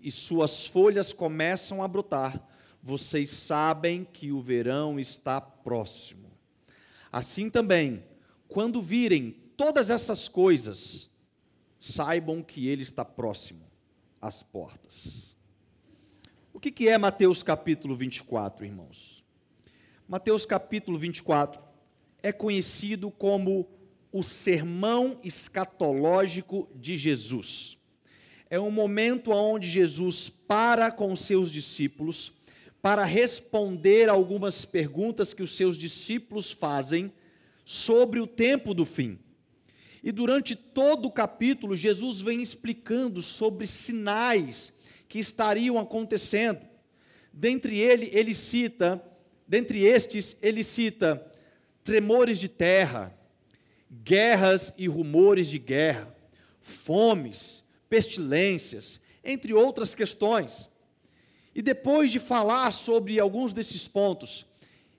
e 0.00 0.10
suas 0.10 0.66
folhas 0.66 1.12
começam 1.12 1.82
a 1.82 1.88
brotar, 1.88 2.42
vocês 2.82 3.30
sabem 3.30 4.04
que 4.04 4.32
o 4.32 4.40
verão 4.40 4.98
está 4.98 5.40
próximo. 5.40 6.30
Assim 7.12 7.50
também, 7.50 8.02
quando 8.48 8.80
virem 8.80 9.30
todas 9.56 9.90
essas 9.90 10.28
coisas, 10.28 11.10
saibam 11.78 12.42
que 12.42 12.66
ele 12.66 12.82
está 12.82 13.04
próximo 13.04 13.70
às 14.20 14.42
portas. 14.42 15.33
O 16.54 16.60
que, 16.60 16.70
que 16.70 16.88
é 16.88 16.96
Mateus 16.96 17.42
capítulo 17.42 17.96
24, 17.96 18.64
irmãos? 18.64 19.24
Mateus 20.06 20.46
capítulo 20.46 20.96
24 20.96 21.60
é 22.22 22.30
conhecido 22.30 23.10
como 23.10 23.68
o 24.12 24.22
sermão 24.22 25.18
escatológico 25.24 26.70
de 26.76 26.96
Jesus. 26.96 27.76
É 28.48 28.60
um 28.60 28.70
momento 28.70 29.32
onde 29.32 29.68
Jesus 29.68 30.28
para 30.28 30.92
com 30.92 31.12
os 31.12 31.22
seus 31.22 31.50
discípulos 31.50 32.32
para 32.80 33.04
responder 33.04 34.08
algumas 34.08 34.64
perguntas 34.64 35.34
que 35.34 35.42
os 35.42 35.56
seus 35.56 35.76
discípulos 35.76 36.52
fazem 36.52 37.12
sobre 37.64 38.20
o 38.20 38.28
tempo 38.28 38.72
do 38.72 38.86
fim. 38.86 39.18
E 40.04 40.12
durante 40.12 40.54
todo 40.54 41.06
o 41.06 41.12
capítulo, 41.12 41.74
Jesus 41.74 42.20
vem 42.20 42.40
explicando 42.40 43.20
sobre 43.20 43.66
sinais 43.66 44.72
que 45.08 45.18
estariam 45.18 45.78
acontecendo. 45.78 46.60
Dentre 47.32 47.78
ele, 47.78 48.10
ele 48.12 48.34
cita, 48.34 49.02
dentre 49.46 49.84
estes, 49.84 50.36
ele 50.40 50.62
cita 50.62 51.24
tremores 51.82 52.38
de 52.38 52.48
terra, 52.48 53.16
guerras 53.90 54.72
e 54.78 54.88
rumores 54.88 55.48
de 55.48 55.58
guerra, 55.58 56.14
fomes, 56.60 57.62
pestilências, 57.88 59.00
entre 59.22 59.52
outras 59.52 59.94
questões. 59.94 60.68
E 61.54 61.62
depois 61.62 62.10
de 62.10 62.18
falar 62.18 62.72
sobre 62.72 63.20
alguns 63.20 63.52
desses 63.52 63.86
pontos, 63.86 64.46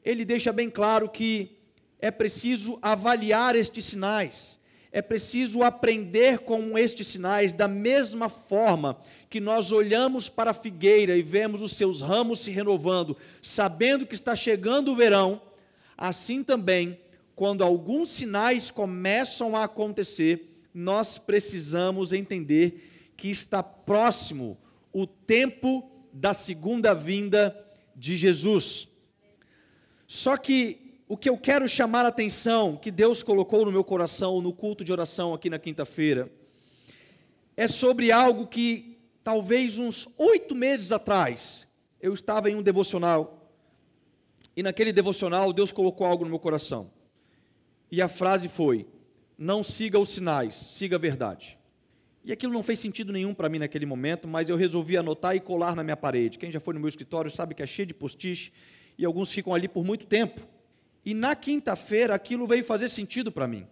ele 0.04 0.24
deixa 0.24 0.54
bem 0.54 0.70
claro 0.70 1.10
que 1.10 1.58
é 2.00 2.12
preciso 2.12 2.78
avaliar 2.82 3.56
estes 3.56 3.86
sinais, 3.86 4.60
é 4.92 5.02
preciso 5.02 5.64
aprender 5.64 6.40
com 6.40 6.78
estes 6.78 7.08
sinais 7.08 7.52
da 7.52 7.68
mesma 7.68 8.30
forma 8.30 8.98
que 9.36 9.42
nós 9.42 9.74
olhamos 9.74 10.30
para 10.30 10.51
a 10.51 10.54
figueira 10.54 11.18
e 11.18 11.22
vemos 11.22 11.62
os 11.62 11.74
seus 11.74 12.01
ramos 12.01 12.39
se 12.39 12.51
renovando, 12.51 13.18
sabendo 13.42 14.06
que 14.06 14.15
está 14.15 14.34
chegando 14.34 14.94
o 14.94 14.96
verão, 14.96 15.42
assim 15.98 16.42
também, 16.42 16.98
quando 17.36 17.62
alguns 17.62 18.08
sinais 18.08 18.72
começam 18.72 19.54
a 19.54 19.65
acontecer, 19.65 20.63
nós 20.74 21.18
precisamos 21.18 22.13
entender 22.13 23.12
que 23.18 23.30
está 23.30 23.62
próximo 23.62 24.58
o 24.94 25.06
tempo 25.06 25.92
da 26.13 26.34
segunda 26.34 26.94
vinda 26.94 27.54
de 27.94 28.15
Jesus. 28.15 28.88
Só 30.08 30.38
que 30.38 31.01
o 31.10 31.18
que 31.18 31.30
eu 31.30 31.38
quero 31.38 31.68
chamar 31.68 32.06
a 32.06 32.08
atenção, 32.08 32.77
que 32.77 32.89
Deus 32.89 33.22
colocou 33.22 33.65
no 33.65 33.72
meu 33.74 33.84
coração 33.84 34.39
no 34.39 34.54
culto 34.54 34.86
de 34.86 34.94
oração 34.94 35.34
aqui 35.34 35.50
na 35.50 35.60
quinta-feira, 35.60 36.32
é 37.58 37.68
sobre 37.68 38.13
algo 38.13 38.48
que 38.48 38.95
talvez 39.25 39.79
uns 39.79 40.08
oito 40.20 40.53
meses 40.53 40.91
atrás 40.91 41.67
eu 42.00 42.13
estava 42.13 42.48
em 42.48 42.55
um 42.55 42.62
devocional 42.62 43.51
e 44.55 44.62
naquele 44.62 44.94
devocional 44.94 45.51
Deus 45.51 45.72
colocou 45.72 46.05
algo 46.05 46.24
no 46.24 46.29
meu 46.29 46.38
coração. 46.38 46.91
E 47.91 48.01
a 48.03 48.08
frase 48.08 48.48
foi: 48.48 48.88
Não 49.36 49.63
siga 49.63 50.00
os 50.00 50.10
sinais, 50.10 50.53
siga 50.53 50.96
a 50.96 51.00
verdade. 51.00 51.58
E 52.24 52.32
aquilo 52.32 52.53
não 52.53 52.62
fez 52.62 52.79
sentido 52.79 53.12
nenhum 53.12 53.34
para 53.34 53.50
mim 53.50 53.60
naquele 53.60 53.86
momento, 53.86 54.27
mas 54.27 54.48
eu 54.48 54.55
resolvi 54.55 54.96
anotar 54.96 55.36
e 55.36 55.39
colar 55.39 55.75
na 55.75 55.84
minha 55.84 55.98
parede. 55.98 56.38
Quem 56.38 56.51
já 56.51 56.60
foi 56.60 56.75
no 56.75 56.79
meu 56.79 56.89
escritório 56.89 57.29
sabe 57.29 57.55
que 57.55 57.63
é 57.63 57.67
cheio 57.67 57.88
de 57.88 57.94
postiche 57.96 58.51
e 58.98 59.05
alguns 59.05 59.32
ficam 59.32 59.53
ali 59.53 59.67
por 59.67 59.84
muito 59.84 60.05
tempo. 60.05 60.48
E 61.03 61.13
na 61.15 61.36
quinta-feira 61.36 62.13
aquilo 62.13 62.48
veio 62.48 62.63
fazer 62.63 62.89
sentido 62.89 63.32
para 63.32 63.48
mim. 63.48 63.67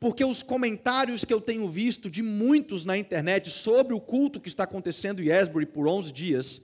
Porque 0.00 0.24
os 0.24 0.42
comentários 0.42 1.26
que 1.26 1.32
eu 1.32 1.42
tenho 1.42 1.68
visto 1.68 2.08
de 2.08 2.22
muitos 2.22 2.86
na 2.86 2.96
internet 2.96 3.50
sobre 3.50 3.92
o 3.92 4.00
culto 4.00 4.40
que 4.40 4.48
está 4.48 4.64
acontecendo 4.64 5.22
em 5.22 5.28
Esbury 5.28 5.66
por 5.66 5.86
11 5.86 6.10
dias, 6.10 6.62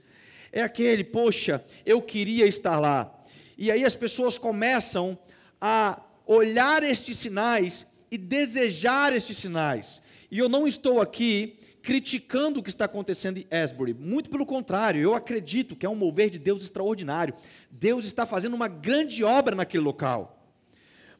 é 0.51 0.63
aquele, 0.63 1.03
poxa, 1.03 1.63
eu 1.85 2.01
queria 2.01 2.47
estar 2.47 2.79
lá. 2.79 3.13
E 3.55 3.71
aí 3.71 3.85
as 3.85 3.95
pessoas 3.95 4.39
começam 4.39 5.15
a 5.61 6.01
olhar 6.25 6.81
estes 6.81 7.19
sinais 7.19 7.85
e 8.09 8.17
desejar 8.17 9.15
estes 9.15 9.37
sinais. 9.37 10.01
E 10.31 10.39
eu 10.39 10.49
não 10.49 10.67
estou 10.67 10.99
aqui 10.99 11.59
criticando 11.83 12.59
o 12.59 12.63
que 12.63 12.69
está 12.69 12.85
acontecendo 12.85 13.37
em 13.37 13.45
Asbury. 13.55 13.93
Muito 13.93 14.31
pelo 14.31 14.47
contrário, 14.47 14.99
eu 14.99 15.13
acredito 15.13 15.75
que 15.75 15.85
é 15.85 15.89
um 15.89 15.95
mover 15.95 16.31
de 16.31 16.39
Deus 16.39 16.63
extraordinário. 16.63 17.35
Deus 17.69 18.03
está 18.03 18.25
fazendo 18.25 18.55
uma 18.55 18.67
grande 18.67 19.23
obra 19.23 19.55
naquele 19.55 19.83
local. 19.83 20.36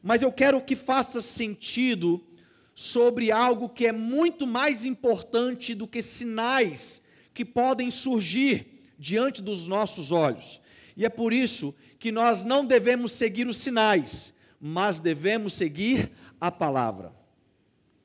Mas 0.02 0.22
eu 0.22 0.32
quero 0.32 0.62
que 0.62 0.76
faça 0.76 1.20
sentido 1.20 2.24
sobre 2.74 3.32
algo 3.32 3.68
que 3.68 3.86
é 3.86 3.92
muito 3.92 4.46
mais 4.46 4.84
importante 4.84 5.74
do 5.74 5.88
que 5.88 6.00
sinais 6.00 7.02
que 7.34 7.44
podem 7.44 7.90
surgir 7.90 8.92
diante 8.98 9.42
dos 9.42 9.66
nossos 9.66 10.12
olhos. 10.12 10.60
E 10.96 11.04
é 11.04 11.08
por 11.08 11.32
isso 11.32 11.74
que 11.98 12.12
nós 12.12 12.44
não 12.44 12.64
devemos 12.64 13.12
seguir 13.12 13.48
os 13.48 13.56
sinais, 13.56 14.32
mas 14.60 14.98
devemos 14.98 15.52
seguir 15.54 16.10
a 16.40 16.50
palavra. 16.50 17.12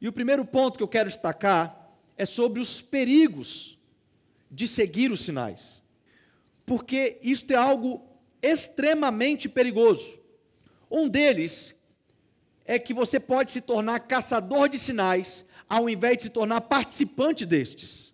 E 0.02 0.08
o 0.08 0.14
primeiro 0.14 0.44
ponto 0.44 0.78
que 0.78 0.84
eu 0.84 0.88
quero 0.88 1.10
destacar 1.10 1.96
é 2.18 2.26
sobre 2.26 2.60
os 2.60 2.82
perigos 2.82 3.78
de 4.50 4.68
seguir 4.68 5.12
os 5.12 5.22
sinais. 5.22 5.82
Porque 6.66 7.20
isto 7.22 7.52
é 7.52 7.56
algo 7.56 8.06
extremamente 8.42 9.48
perigoso. 9.48 10.20
Um 10.90 11.08
deles 11.08 11.76
é 12.66 12.80
que 12.80 12.94
você 12.94 13.20
pode 13.20 13.52
se 13.52 13.62
tornar 13.62 14.00
caçador 14.02 14.70
de 14.70 14.80
sinais 14.80 15.46
ao 15.70 15.90
invés 15.90 16.18
de 16.18 16.24
se 16.24 16.30
tornar 16.30 16.62
participante 16.62 17.46
destes. 17.46 18.14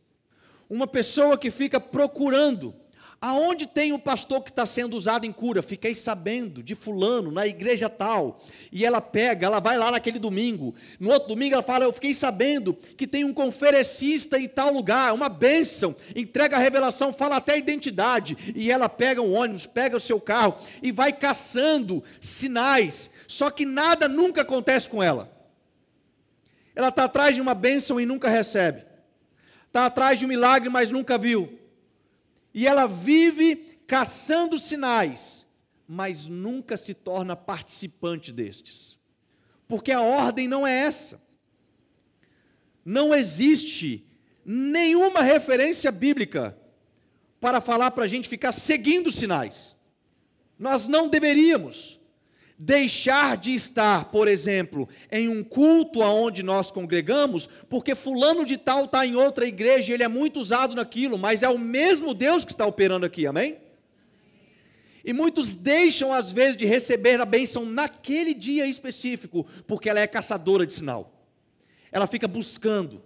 Uma 0.70 0.88
pessoa 0.88 1.38
que 1.38 1.52
fica 1.52 1.80
procurando 1.80 2.74
Aonde 3.22 3.68
tem 3.68 3.92
o 3.92 4.00
pastor 4.00 4.42
que 4.42 4.50
está 4.50 4.66
sendo 4.66 4.96
usado 4.96 5.26
em 5.26 5.32
cura? 5.32 5.62
Fiquei 5.62 5.94
sabendo 5.94 6.64
de 6.64 6.74
fulano, 6.74 7.30
na 7.32 7.46
igreja 7.46 7.90
tal. 7.90 8.40
E 8.72 8.86
ela 8.86 9.02
pega, 9.02 9.46
ela 9.46 9.60
vai 9.60 9.78
lá 9.78 9.92
naquele 9.92 10.18
domingo. 10.18 10.74
No 10.98 11.12
outro 11.12 11.28
domingo 11.28 11.54
ela 11.54 11.64
fala, 11.64 11.84
eu 11.84 11.92
fiquei 11.92 12.14
sabendo 12.14 12.74
que 12.74 13.06
tem 13.06 13.26
um 13.26 13.34
conferencista 13.34 14.40
em 14.40 14.48
tal 14.48 14.72
lugar, 14.72 15.14
uma 15.14 15.28
bênção. 15.28 15.94
Entrega 16.16 16.56
a 16.56 16.60
revelação, 16.60 17.12
fala 17.12 17.36
até 17.36 17.54
a 17.54 17.58
identidade. 17.58 18.38
E 18.56 18.72
ela 18.72 18.88
pega 18.88 19.22
um 19.22 19.34
ônibus, 19.34 19.66
pega 19.66 19.98
o 19.98 20.00
seu 20.00 20.22
carro 20.22 20.56
e 20.82 20.90
vai 20.90 21.12
caçando 21.12 22.02
sinais. 22.22 23.10
Só 23.28 23.50
que 23.50 23.66
nada 23.66 24.08
nunca 24.08 24.44
acontece 24.44 24.90
com 24.90 25.04
ela. 25.04 25.30
Ela 26.74 26.88
está 26.88 27.04
atrás 27.04 27.36
de 27.36 27.42
uma 27.42 27.54
bênção 27.54 28.00
e 28.00 28.06
nunca 28.06 28.30
recebe. 28.30 28.86
Está 29.68 29.88
atrás 29.88 30.18
de 30.18 30.24
um 30.24 30.30
milagre, 30.30 30.70
mas 30.70 30.90
nunca 30.90 31.18
viu 31.18 31.59
e 32.54 32.68
ela 32.68 32.88
vive 32.88 33.80
caçando 33.88 34.60
sinais, 34.60 35.48
mas 35.88 36.28
nunca 36.28 36.78
se 36.78 36.94
torna 36.94 37.36
participante 37.36 38.32
destes. 38.32 38.98
Porque 39.68 39.92
a 39.92 40.02
ordem 40.02 40.48
não 40.48 40.66
é 40.66 40.80
essa. 40.80 41.22
Não 42.84 43.14
existe 43.14 44.06
nenhuma 44.44 45.22
referência 45.22 45.92
bíblica 45.92 46.58
para 47.40 47.62
falar 47.62 47.92
para 47.92 48.04
a 48.04 48.08
gente 48.08 48.28
ficar 48.28 48.52
seguindo 48.52 49.12
sinais. 49.12 49.76
Nós 50.58 50.88
não 50.88 51.08
deveríamos 51.08 51.99
deixar 52.62 53.38
de 53.38 53.54
estar, 53.54 54.12
por 54.12 54.28
exemplo, 54.28 54.90
em 55.10 55.30
um 55.30 55.42
culto 55.42 56.04
aonde 56.04 56.44
nós 56.44 56.70
congregamos, 56.70 57.48
porque 57.70 57.96
fulano 57.96 58.44
de 58.44 58.58
tal 58.58 58.84
está 58.84 59.06
em 59.06 59.16
outra 59.16 59.48
igreja, 59.48 59.94
ele 59.94 60.04
é 60.04 60.10
muito 60.10 60.42
usado 60.42 60.76
naquilo, 60.76 61.18
mas 61.18 61.42
é 61.42 61.48
o 61.48 61.58
mesmo 61.58 62.14
Deus 62.14 62.44
que 62.44 62.52
está 62.52 62.66
operando 62.66 63.06
aqui, 63.06 63.26
amém? 63.26 63.58
E 65.06 65.14
muitos 65.14 65.56
deixam, 65.56 66.12
às 66.12 66.34
vezes, 66.34 66.58
de 66.58 66.66
receber 66.66 67.22
a 67.22 67.26
bênção 67.26 67.66
naquele 67.66 68.34
dia 68.34 68.68
específico, 68.68 69.48
porque 69.66 69.90
ela 69.90 70.02
é 70.02 70.06
caçadora 70.06 70.68
de 70.68 70.74
sinal. 70.74 71.14
Ela 71.90 72.08
fica 72.08 72.28
buscando 72.28 73.02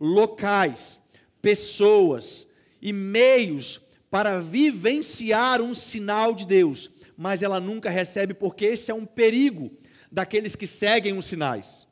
locais, 0.00 1.00
pessoas 1.40 2.48
e 2.82 2.92
meios 2.92 3.80
para 4.10 4.40
vivenciar 4.40 5.62
um 5.62 5.72
sinal 5.72 6.34
de 6.34 6.44
Deus 6.44 6.90
mas 7.20 7.42
ela 7.42 7.58
nunca 7.58 7.90
recebe, 7.90 8.32
porque 8.32 8.64
esse 8.64 8.92
é 8.92 8.94
um 8.94 9.04
perigo 9.04 9.72
daqueles 10.10 10.54
que 10.54 10.68
seguem 10.68 11.18
os 11.18 11.26
sinais. 11.26 11.88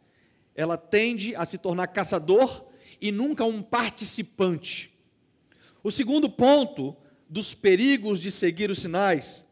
Ela 0.54 0.76
tende 0.78 1.34
a 1.34 1.44
se 1.44 1.58
tornar 1.58 1.88
caçador 1.88 2.64
e 3.00 3.10
nunca 3.10 3.44
um 3.44 3.60
participante. 3.60 4.96
O 5.82 5.90
segundo 5.90 6.30
ponto 6.30 6.96
dos 7.28 7.54
perigos 7.54 8.20
de 8.20 8.30
seguir 8.30 8.70
os 8.70 8.78
sinais 8.78 9.44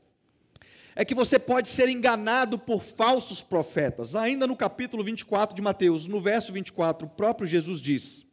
é 0.94 1.04
que 1.04 1.12
você 1.12 1.40
pode 1.40 1.68
ser 1.68 1.88
enganado 1.88 2.56
por 2.56 2.80
falsos 2.80 3.42
profetas. 3.42 4.14
Ainda 4.14 4.46
no 4.46 4.54
capítulo 4.54 5.02
24 5.02 5.56
de 5.56 5.60
Mateus, 5.60 6.06
no 6.06 6.20
verso 6.20 6.52
24, 6.52 7.08
o 7.08 7.10
próprio 7.10 7.48
Jesus 7.48 7.82
diz: 7.82 8.24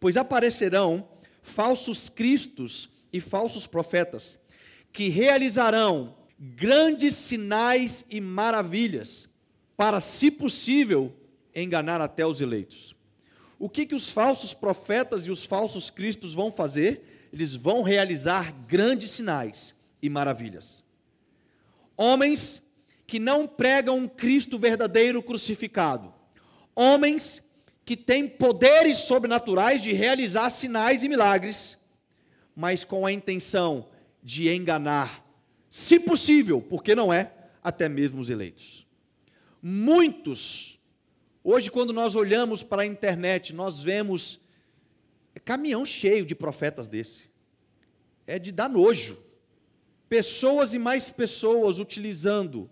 Pois 0.00 0.16
aparecerão 0.16 1.10
falsos 1.42 2.08
cristos 2.08 2.88
e 3.12 3.20
falsos 3.20 3.66
profetas, 3.66 4.38
que 4.90 5.10
realizarão 5.10 6.16
grandes 6.38 7.14
sinais 7.14 8.04
e 8.08 8.20
maravilhas, 8.20 9.28
para, 9.76 10.00
se 10.00 10.30
possível, 10.30 11.14
enganar 11.54 12.00
até 12.00 12.26
os 12.26 12.40
eleitos. 12.40 12.94
O 13.58 13.68
que, 13.68 13.86
que 13.86 13.94
os 13.94 14.08
falsos 14.08 14.54
profetas 14.54 15.26
e 15.26 15.30
os 15.30 15.44
falsos 15.44 15.90
cristos 15.90 16.34
vão 16.34 16.52
fazer? 16.52 17.28
Eles 17.32 17.54
vão 17.56 17.82
realizar 17.82 18.52
grandes 18.68 19.10
sinais 19.10 19.74
e 20.00 20.08
maravilhas. 20.08 20.84
Homens 21.96 22.62
que 23.06 23.18
não 23.18 23.48
pregam 23.48 23.98
um 23.98 24.08
Cristo 24.08 24.58
verdadeiro 24.58 25.22
crucificado. 25.22 26.14
Homens 26.74 27.42
que 27.84 27.96
têm 27.96 28.28
poderes 28.28 28.98
sobrenaturais 28.98 29.82
de 29.82 29.92
realizar 29.92 30.50
sinais 30.50 31.02
e 31.02 31.08
milagres, 31.08 31.78
mas 32.54 32.84
com 32.84 33.06
a 33.06 33.10
intenção 33.10 33.88
de 34.22 34.54
enganar 34.54 35.24
se 35.70 36.00
possível, 36.00 36.62
porque 36.62 36.94
não 36.94 37.12
é, 37.12 37.32
até 37.62 37.88
mesmo 37.88 38.20
os 38.20 38.30
eleitos. 38.30 38.86
Muitos, 39.62 40.80
hoje, 41.42 41.70
quando 41.70 41.92
nós 41.92 42.16
olhamos 42.16 42.62
para 42.62 42.82
a 42.82 42.86
internet, 42.86 43.54
nós 43.54 43.82
vemos 43.82 44.40
caminhão 45.44 45.84
cheio 45.84 46.26
de 46.26 46.34
profetas 46.34 46.88
desse. 46.88 47.30
É 48.26 48.38
de 48.38 48.52
dar 48.52 48.68
nojo. 48.68 49.18
Pessoas 50.08 50.74
e 50.74 50.78
mais 50.78 51.08
pessoas 51.08 51.78
utilizando 51.78 52.68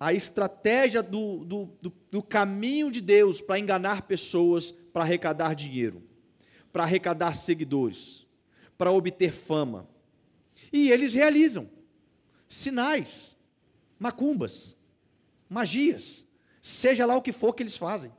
a 0.00 0.12
estratégia 0.12 1.02
do, 1.02 1.44
do, 1.44 1.64
do, 1.82 1.92
do 2.10 2.22
caminho 2.22 2.90
de 2.90 3.00
Deus 3.00 3.40
para 3.40 3.58
enganar 3.58 4.02
pessoas, 4.02 4.70
para 4.70 5.02
arrecadar 5.02 5.54
dinheiro, 5.54 6.02
para 6.72 6.84
arrecadar 6.84 7.34
seguidores, 7.34 8.26
para 8.76 8.92
obter 8.92 9.32
fama 9.32 9.88
E 10.72 10.90
eles 10.90 11.12
realizam 11.12 11.68
sinais, 12.48 13.36
macumbas, 13.98 14.76
magias, 15.48 16.26
seja 16.62 17.06
lá 17.06 17.16
o 17.16 17.22
que 17.22 17.32
for 17.32 17.52
que 17.54 17.62
eles 17.62 17.76
fazem. 17.76 18.12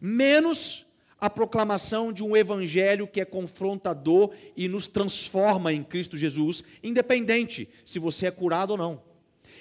Menos 0.00 0.86
a 1.20 1.28
proclamação 1.28 2.12
de 2.12 2.24
um 2.24 2.36
evangelho 2.36 3.06
que 3.06 3.20
é 3.20 3.24
confrontador 3.24 4.32
e 4.56 4.68
nos 4.68 4.88
transforma 4.88 5.72
em 5.72 5.84
Cristo 5.84 6.16
Jesus, 6.16 6.64
independente 6.82 7.68
se 7.84 7.98
você 7.98 8.26
é 8.26 8.30
curado 8.30 8.70
ou 8.70 8.76
não. 8.78 9.02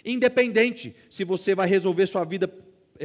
Independente 0.05 0.95
se 1.09 1.25
você 1.25 1.53
vai 1.53 1.67
resolver 1.67 2.05
sua 2.05 2.23
vida 2.23 2.49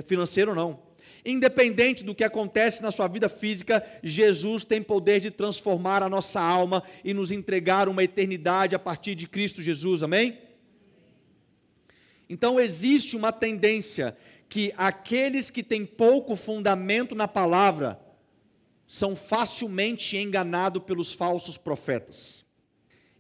financeira 0.05 0.53
ou 0.53 0.57
não. 0.57 0.83
Independente 1.25 2.05
do 2.05 2.15
que 2.15 2.23
acontece 2.23 2.83
na 2.83 2.91
sua 2.91 3.09
vida 3.09 3.29
física, 3.29 3.85
Jesus 4.03 4.65
tem 4.65 4.83
poder 4.83 5.21
de 5.21 5.31
transformar 5.31 6.03
a 6.03 6.09
nossa 6.09 6.41
alma 6.41 6.83
e 7.03 7.15
nos 7.15 7.33
entregar 7.33 7.89
uma 7.89 8.05
eternidade 8.05 8.77
a 8.77 8.79
partir 8.79 9.15
de 9.15 9.27
Cristo 9.27 9.63
Jesus, 9.63 10.03
amém? 10.03 10.39
Então 12.29 12.59
existe 12.59 13.17
uma 13.17 13.33
tendência 13.33 14.17
que 14.49 14.73
aqueles 14.77 15.51
que 15.51 15.63
têm 15.63 15.85
pouco 15.85 16.37
fundamento 16.37 17.15
na 17.15 17.27
palavra 17.27 18.01
são 18.87 19.17
facilmente 19.17 20.17
enganados 20.17 20.83
pelos 20.83 21.13
falsos 21.13 21.57
profetas. 21.57 22.45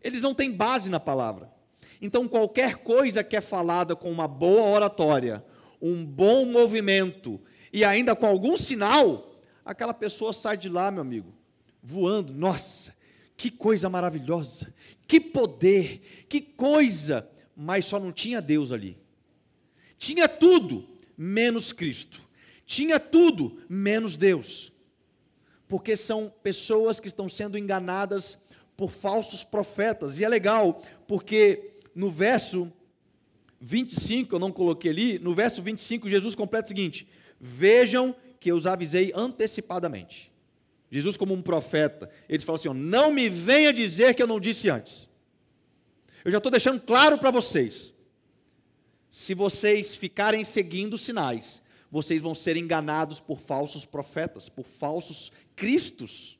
Eles 0.03 0.23
não 0.23 0.35
têm 0.35 0.53
base 0.53 0.91
na 0.91 1.01
palavra. 1.01 1.53
Então, 2.01 2.29
qualquer 2.29 2.77
coisa 2.77 3.25
que 3.25 3.37
é 3.37 3.41
falada 3.41 3.97
com 3.97 4.13
uma 4.13 4.29
boa 4.29 4.65
oratória, 4.65 5.43
um 5.81 6.05
bom 6.05 6.45
movimento 6.45 7.41
e 7.73 7.85
ainda 7.85 8.15
com 8.15 8.27
algum 8.27 8.57
sinal, 8.57 9.41
aquela 9.65 9.95
pessoa 9.95 10.33
sai 10.33 10.57
de 10.57 10.69
lá, 10.69 10.91
meu 10.91 11.01
amigo, 11.01 11.35
voando. 11.83 12.35
Nossa, 12.35 12.95
que 13.37 13.51
coisa 13.51 13.89
maravilhosa, 13.89 14.73
que 15.07 15.19
poder, 15.19 16.27
que 16.29 16.41
coisa, 16.41 17.29
mas 17.57 17.85
só 17.85 17.99
não 17.99 18.13
tinha 18.13 18.41
Deus 18.41 18.73
ali. 18.73 18.97
Tinha 19.99 20.29
tudo, 20.29 20.87
menos 21.17 21.73
Cristo. 21.73 22.21
Tinha 22.67 22.99
tudo, 22.99 23.59
menos 23.69 24.17
Deus 24.17 24.73
porque 25.69 25.97
são 25.97 26.33
pessoas 26.43 27.01
que 27.01 27.09
estão 27.09 27.29
sendo 27.29 27.59
enganadas 27.59 28.39
por 28.77 28.91
falsos 28.91 29.43
profetas. 29.43 30.19
E 30.19 30.25
é 30.25 30.29
legal, 30.29 30.81
porque 31.07 31.73
no 31.95 32.11
verso 32.11 32.73
25, 33.61 34.35
eu 34.35 34.39
não 34.39 34.53
coloquei 34.53 34.91
ali, 34.91 35.19
no 35.19 35.35
verso 35.35 35.63
25, 35.63 36.09
Jesus 36.09 36.35
completa 36.35 36.67
o 36.67 36.69
seguinte: 36.69 37.09
Vejam 37.41 38.15
que 38.39 38.51
eu 38.51 38.57
os 38.57 38.67
avisei 38.67 39.13
antecipadamente. 39.15 40.31
Jesus, 40.91 41.17
como 41.17 41.35
um 41.35 41.43
profeta, 41.43 42.11
ele 42.29 42.45
fala 42.45 42.57
assim: 42.57 42.69
Não 42.69 43.13
me 43.13 43.29
venha 43.29 43.73
dizer 43.73 44.15
que 44.15 44.23
eu 44.23 44.27
não 44.27 44.39
disse 44.39 44.69
antes. 44.69 45.09
Eu 46.25 46.31
já 46.31 46.39
estou 46.39 46.51
deixando 46.51 46.81
claro 46.81 47.19
para 47.19 47.31
vocês. 47.31 47.93
Se 49.11 49.35
vocês 49.35 49.95
ficarem 49.95 50.43
seguindo 50.43 50.97
sinais, 50.97 51.63
vocês 51.91 52.21
vão 52.21 52.35
ser 52.35 52.57
enganados 52.57 53.21
por 53.21 53.39
falsos 53.39 53.85
profetas, 53.85 54.49
por 54.49 54.65
falsos 54.65 55.31
cristos. 55.55 56.39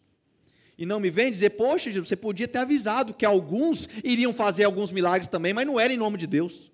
E 0.77 0.85
não 0.85 0.99
me 0.99 1.11
vem 1.11 1.31
dizer, 1.31 1.51
poxa, 1.51 1.93
você 1.93 2.17
podia 2.17 2.49
ter 2.49 2.59
avisado 2.59 3.15
que 3.15 3.25
alguns 3.25 3.89
iriam 4.03 4.33
fazer 4.33 4.65
alguns 4.65 4.91
milagres 4.91 5.29
também, 5.29 5.53
mas 5.53 5.67
não 5.67 5.79
era 5.79 5.93
em 5.93 5.97
nome 5.97 6.19
de 6.19 6.27
Deus. 6.27 6.73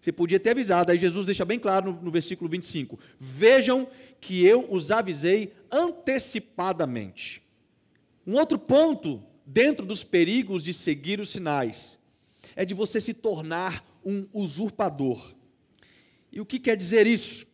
Você 0.00 0.12
podia 0.12 0.38
ter 0.38 0.50
avisado. 0.50 0.92
Aí 0.92 0.98
Jesus 0.98 1.26
deixa 1.26 1.44
bem 1.44 1.58
claro 1.58 1.92
no, 1.92 2.02
no 2.02 2.10
versículo 2.10 2.50
25: 2.50 2.98
Vejam 3.18 3.88
que 4.20 4.44
eu 4.44 4.70
os 4.70 4.90
avisei 4.90 5.52
antecipadamente. 5.70 7.42
Um 8.26 8.34
outro 8.34 8.58
ponto, 8.58 9.22
dentro 9.46 9.86
dos 9.86 10.04
perigos 10.04 10.62
de 10.62 10.74
seguir 10.74 11.20
os 11.20 11.30
sinais, 11.30 11.97
é 12.58 12.64
de 12.64 12.74
você 12.74 13.00
se 13.00 13.14
tornar 13.14 13.84
um 14.04 14.26
usurpador. 14.32 15.32
E 16.32 16.40
o 16.40 16.44
que 16.44 16.58
quer 16.58 16.76
dizer 16.76 17.06
isso? 17.06 17.46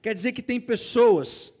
Quer 0.00 0.14
dizer 0.14 0.30
que 0.30 0.40
tem 0.40 0.60
pessoas 0.60 1.52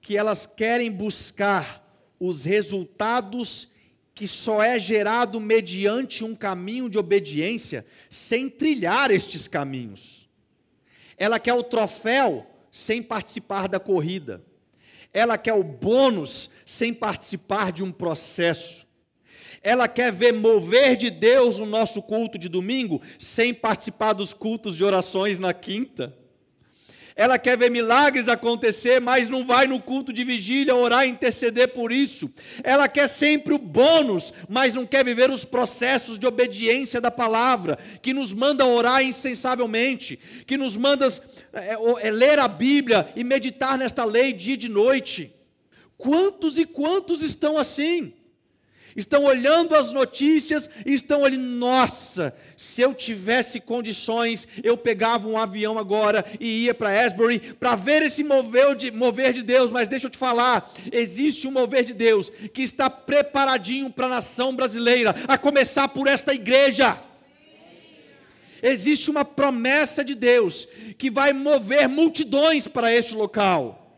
que 0.00 0.16
elas 0.16 0.44
querem 0.44 0.90
buscar 0.90 1.80
os 2.18 2.44
resultados 2.44 3.68
que 4.16 4.26
só 4.26 4.60
é 4.60 4.80
gerado 4.80 5.40
mediante 5.40 6.24
um 6.24 6.34
caminho 6.34 6.90
de 6.90 6.98
obediência, 6.98 7.86
sem 8.10 8.50
trilhar 8.50 9.12
estes 9.12 9.46
caminhos. 9.46 10.28
Ela 11.16 11.38
quer 11.38 11.54
o 11.54 11.62
troféu 11.62 12.44
sem 12.68 13.00
participar 13.00 13.68
da 13.68 13.78
corrida. 13.78 14.44
Ela 15.12 15.38
quer 15.38 15.54
o 15.54 15.62
bônus 15.62 16.50
sem 16.66 16.92
participar 16.92 17.70
de 17.70 17.84
um 17.84 17.92
processo. 17.92 18.87
Ela 19.62 19.88
quer 19.88 20.12
ver 20.12 20.32
mover 20.32 20.96
de 20.96 21.10
Deus 21.10 21.58
no 21.58 21.66
nosso 21.66 22.00
culto 22.00 22.38
de 22.38 22.48
domingo 22.48 23.00
sem 23.18 23.52
participar 23.52 24.12
dos 24.12 24.32
cultos 24.32 24.76
de 24.76 24.84
orações 24.84 25.38
na 25.38 25.52
quinta. 25.52 26.14
Ela 27.18 27.36
quer 27.36 27.58
ver 27.58 27.68
milagres 27.68 28.28
acontecer, 28.28 29.00
mas 29.00 29.28
não 29.28 29.44
vai 29.44 29.66
no 29.66 29.80
culto 29.80 30.12
de 30.12 30.22
vigília 30.22 30.76
orar 30.76 31.04
e 31.04 31.10
interceder 31.10 31.66
por 31.66 31.90
isso. 31.90 32.30
Ela 32.62 32.86
quer 32.86 33.08
sempre 33.08 33.52
o 33.52 33.58
bônus, 33.58 34.32
mas 34.48 34.72
não 34.72 34.86
quer 34.86 35.04
viver 35.04 35.28
os 35.28 35.44
processos 35.44 36.16
de 36.16 36.28
obediência 36.28 37.00
da 37.00 37.10
palavra, 37.10 37.76
que 38.00 38.14
nos 38.14 38.32
manda 38.32 38.64
orar 38.64 39.02
insensavelmente, 39.02 40.16
que 40.46 40.56
nos 40.56 40.76
manda 40.76 41.08
é, 41.52 42.06
é, 42.06 42.10
ler 42.12 42.38
a 42.38 42.46
Bíblia 42.46 43.08
e 43.16 43.24
meditar 43.24 43.76
nesta 43.76 44.04
lei 44.04 44.32
dia 44.32 44.54
e 44.54 44.56
de 44.56 44.68
noite. 44.68 45.34
Quantos 45.96 46.56
e 46.56 46.64
quantos 46.64 47.20
estão 47.20 47.58
assim? 47.58 48.12
Estão 48.98 49.24
olhando 49.24 49.76
as 49.76 49.92
notícias 49.92 50.68
e 50.84 50.92
estão 50.92 51.24
ali, 51.24 51.36
nossa, 51.36 52.34
se 52.56 52.82
eu 52.82 52.92
tivesse 52.92 53.60
condições, 53.60 54.48
eu 54.62 54.76
pegava 54.76 55.28
um 55.28 55.38
avião 55.38 55.78
agora 55.78 56.24
e 56.40 56.64
ia 56.64 56.74
para 56.74 57.04
Asbury 57.04 57.38
para 57.38 57.76
ver 57.76 58.02
esse 58.02 58.24
mover 58.24 58.74
de, 58.74 58.90
mover 58.90 59.32
de 59.32 59.44
Deus, 59.44 59.70
mas 59.70 59.88
deixa 59.88 60.06
eu 60.06 60.10
te 60.10 60.18
falar, 60.18 60.72
existe 60.90 61.46
um 61.46 61.52
mover 61.52 61.84
de 61.84 61.94
Deus 61.94 62.30
que 62.52 62.62
está 62.62 62.90
preparadinho 62.90 63.88
para 63.88 64.06
a 64.06 64.10
nação 64.10 64.54
brasileira, 64.54 65.14
a 65.28 65.38
começar 65.38 65.88
por 65.88 66.08
esta 66.08 66.34
igreja. 66.34 67.00
Existe 68.60 69.08
uma 69.08 69.24
promessa 69.24 70.04
de 70.04 70.16
Deus 70.16 70.66
que 70.98 71.08
vai 71.08 71.32
mover 71.32 71.88
multidões 71.88 72.66
para 72.66 72.92
este 72.92 73.14
local. 73.14 73.96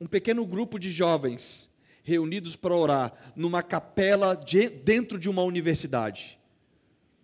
Um 0.00 0.08
pequeno 0.08 0.44
grupo 0.44 0.76
de 0.76 0.90
jovens 0.90 1.69
reunidos 2.10 2.56
para 2.56 2.74
orar 2.74 3.12
numa 3.36 3.62
capela 3.62 4.34
de, 4.34 4.68
dentro 4.68 5.16
de 5.16 5.28
uma 5.28 5.42
universidade. 5.44 6.38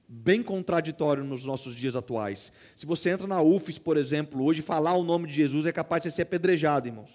Bem 0.09 0.45
contraditório 0.45 1.25
nos 1.25 1.45
nossos 1.45 1.75
dias 1.75 1.97
atuais. 1.97 2.53
Se 2.77 2.87
você 2.87 3.11
entra 3.11 3.27
na 3.27 3.43
UFES, 3.43 3.79
por 3.79 3.97
exemplo, 3.97 4.45
hoje 4.45 4.63
falar 4.63 4.95
o 4.95 5.03
nome 5.03 5.27
de 5.27 5.35
Jesus 5.35 5.67
é 5.67 5.73
capaz 5.73 6.05
de 6.05 6.13
ser 6.13 6.23
apedrejado, 6.23 6.87
irmãos. 6.87 7.11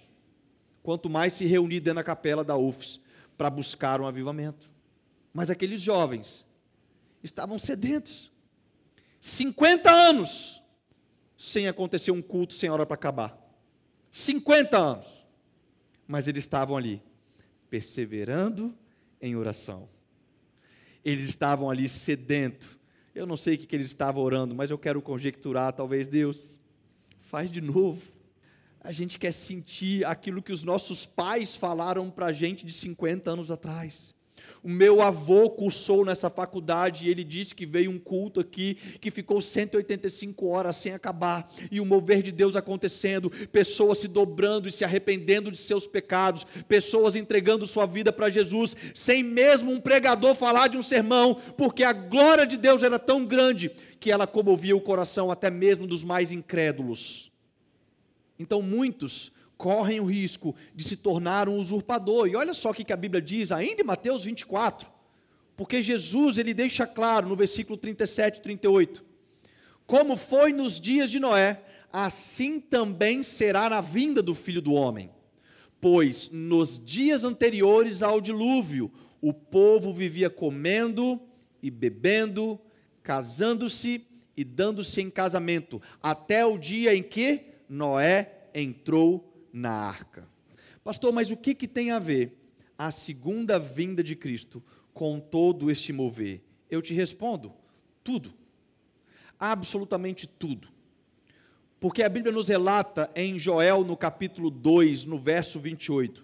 Quanto 0.83 1.09
mais 1.09 1.31
se 1.31 1.45
reunir 1.45 1.79
dentro 1.79 1.95
da 1.95 2.03
capela 2.03 2.43
da 2.43 2.57
UFES 2.57 2.99
para 3.37 3.49
buscar 3.49 4.01
um 4.01 4.05
avivamento. 4.05 4.69
Mas 5.33 5.49
aqueles 5.49 5.79
jovens 5.79 6.45
estavam 7.23 7.57
sedentos. 7.57 8.29
50 9.21 9.89
anos 9.89 10.61
sem 11.37 11.69
acontecer 11.69 12.11
um 12.11 12.21
culto 12.21 12.53
sem 12.53 12.69
hora 12.69 12.85
para 12.85 12.95
acabar. 12.95 13.39
50 14.11 14.77
anos. 14.77 15.07
Mas 16.05 16.27
eles 16.27 16.43
estavam 16.43 16.75
ali 16.75 17.01
perseverando 17.71 18.77
em 19.21 19.35
oração. 19.35 19.87
Eles 21.03 21.25
estavam 21.25 21.69
ali 21.69 21.87
sedento. 21.87 22.77
Eu 23.15 23.25
não 23.25 23.37
sei 23.37 23.55
o 23.55 23.57
que 23.57 23.73
eles 23.73 23.87
estavam 23.87 24.21
orando, 24.21 24.53
mas 24.53 24.69
eu 24.69 24.77
quero 24.77 25.01
conjecturar, 25.01 25.71
talvez 25.71 26.07
Deus, 26.07 26.59
faz 27.21 27.49
de 27.49 27.61
novo. 27.61 28.01
A 28.81 28.91
gente 28.91 29.17
quer 29.17 29.31
sentir 29.31 30.05
aquilo 30.05 30.41
que 30.41 30.51
os 30.51 30.63
nossos 30.63 31.05
pais 31.05 31.55
falaram 31.55 32.11
para 32.11 32.27
a 32.27 32.33
gente 32.33 32.65
de 32.65 32.73
50 32.73 33.31
anos 33.31 33.49
atrás. 33.49 34.13
O 34.63 34.69
meu 34.69 35.01
avô 35.01 35.49
cursou 35.49 36.05
nessa 36.05 36.29
faculdade 36.29 37.05
e 37.05 37.09
ele 37.09 37.23
disse 37.23 37.55
que 37.55 37.65
veio 37.65 37.89
um 37.89 37.97
culto 37.97 38.39
aqui 38.39 38.75
que 38.99 39.09
ficou 39.09 39.41
185 39.41 40.47
horas 40.47 40.75
sem 40.75 40.93
acabar 40.93 41.51
e 41.71 41.81
o 41.81 41.85
mover 41.85 42.21
de 42.21 42.31
Deus 42.31 42.55
acontecendo, 42.55 43.29
pessoas 43.51 43.97
se 43.97 44.07
dobrando 44.07 44.69
e 44.69 44.71
se 44.71 44.83
arrependendo 44.83 45.51
de 45.51 45.57
seus 45.57 45.87
pecados, 45.87 46.45
pessoas 46.67 47.15
entregando 47.15 47.65
sua 47.65 47.85
vida 47.85 48.13
para 48.13 48.29
Jesus, 48.29 48.75
sem 48.93 49.23
mesmo 49.23 49.71
um 49.71 49.79
pregador 49.79 50.35
falar 50.35 50.67
de 50.67 50.77
um 50.77 50.83
sermão, 50.83 51.35
porque 51.57 51.83
a 51.83 51.93
glória 51.93 52.45
de 52.45 52.57
Deus 52.57 52.83
era 52.83 52.99
tão 52.99 53.25
grande 53.25 53.71
que 53.99 54.11
ela 54.11 54.27
comovia 54.27 54.75
o 54.75 54.81
coração 54.81 55.31
até 55.31 55.49
mesmo 55.49 55.87
dos 55.87 56.03
mais 56.03 56.31
incrédulos. 56.31 57.31
Então 58.37 58.61
muitos 58.61 59.31
correm 59.61 59.99
o 59.99 60.05
risco 60.05 60.55
de 60.73 60.83
se 60.83 60.95
tornar 60.95 61.47
um 61.47 61.59
usurpador. 61.59 62.27
E 62.27 62.35
olha 62.35 62.51
só 62.51 62.71
o 62.71 62.73
que 62.73 62.91
a 62.91 62.97
Bíblia 62.97 63.21
diz, 63.21 63.51
ainda 63.51 63.83
em 63.83 63.85
Mateus 63.85 64.23
24, 64.23 64.91
porque 65.55 65.83
Jesus 65.83 66.39
ele 66.39 66.51
deixa 66.51 66.87
claro 66.87 67.29
no 67.29 67.35
versículo 67.35 67.77
37 67.77 68.39
e 68.39 68.41
38: 68.41 69.05
Como 69.85 70.17
foi 70.17 70.51
nos 70.51 70.79
dias 70.79 71.11
de 71.11 71.19
Noé, 71.19 71.61
assim 71.93 72.59
também 72.59 73.21
será 73.21 73.69
na 73.69 73.81
vinda 73.81 74.23
do 74.23 74.33
filho 74.33 74.63
do 74.63 74.73
homem. 74.73 75.11
Pois 75.79 76.31
nos 76.31 76.83
dias 76.83 77.23
anteriores 77.23 78.01
ao 78.01 78.19
dilúvio, 78.19 78.91
o 79.21 79.31
povo 79.31 79.93
vivia 79.93 80.29
comendo 80.31 81.21
e 81.61 81.69
bebendo, 81.69 82.59
casando-se 83.03 84.07
e 84.35 84.43
dando-se 84.43 85.01
em 85.01 85.09
casamento, 85.11 85.79
até 86.01 86.43
o 86.43 86.57
dia 86.57 86.95
em 86.95 87.03
que 87.03 87.41
Noé 87.69 88.47
entrou 88.55 89.30
na 89.53 89.71
arca. 89.71 90.27
Pastor, 90.83 91.11
mas 91.11 91.29
o 91.31 91.37
que, 91.37 91.53
que 91.53 91.67
tem 91.67 91.91
a 91.91 91.99
ver 91.99 92.37
a 92.77 92.89
segunda 92.91 93.59
vinda 93.59 94.03
de 94.03 94.15
Cristo 94.15 94.63
com 94.93 95.19
todo 95.19 95.69
este 95.69 95.93
mover? 95.93 96.41
Eu 96.69 96.81
te 96.81 96.93
respondo: 96.93 97.53
tudo. 98.03 98.33
Absolutamente 99.39 100.27
tudo. 100.27 100.67
Porque 101.79 102.03
a 102.03 102.09
Bíblia 102.09 102.31
nos 102.31 102.47
relata 102.47 103.09
em 103.15 103.39
Joel, 103.39 103.83
no 103.83 103.97
capítulo 103.97 104.51
2, 104.51 105.05
no 105.05 105.17
verso 105.17 105.59
28, 105.59 106.23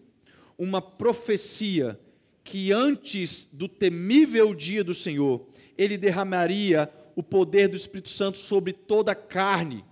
uma 0.56 0.80
profecia 0.82 2.00
que 2.44 2.72
antes 2.72 3.48
do 3.52 3.68
temível 3.68 4.54
dia 4.54 4.84
do 4.84 4.94
Senhor, 4.94 5.48
ele 5.78 5.98
derramaria 5.98 6.90
o 7.16 7.24
poder 7.24 7.68
do 7.68 7.76
Espírito 7.76 8.10
Santo 8.10 8.38
sobre 8.38 8.72
toda 8.72 9.12
a 9.12 9.16
carne, 9.16 9.84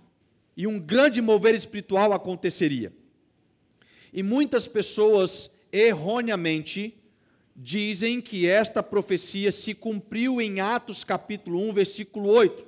e 0.56 0.66
um 0.66 0.78
grande 0.78 1.20
mover 1.20 1.54
espiritual 1.54 2.12
aconteceria. 2.12 2.92
E 4.16 4.22
muitas 4.22 4.66
pessoas 4.66 5.50
erroneamente 5.70 6.96
dizem 7.54 8.18
que 8.18 8.46
esta 8.46 8.82
profecia 8.82 9.52
se 9.52 9.74
cumpriu 9.74 10.40
em 10.40 10.58
Atos 10.58 11.04
capítulo 11.04 11.60
1, 11.68 11.72
versículo 11.74 12.30
8. 12.30 12.66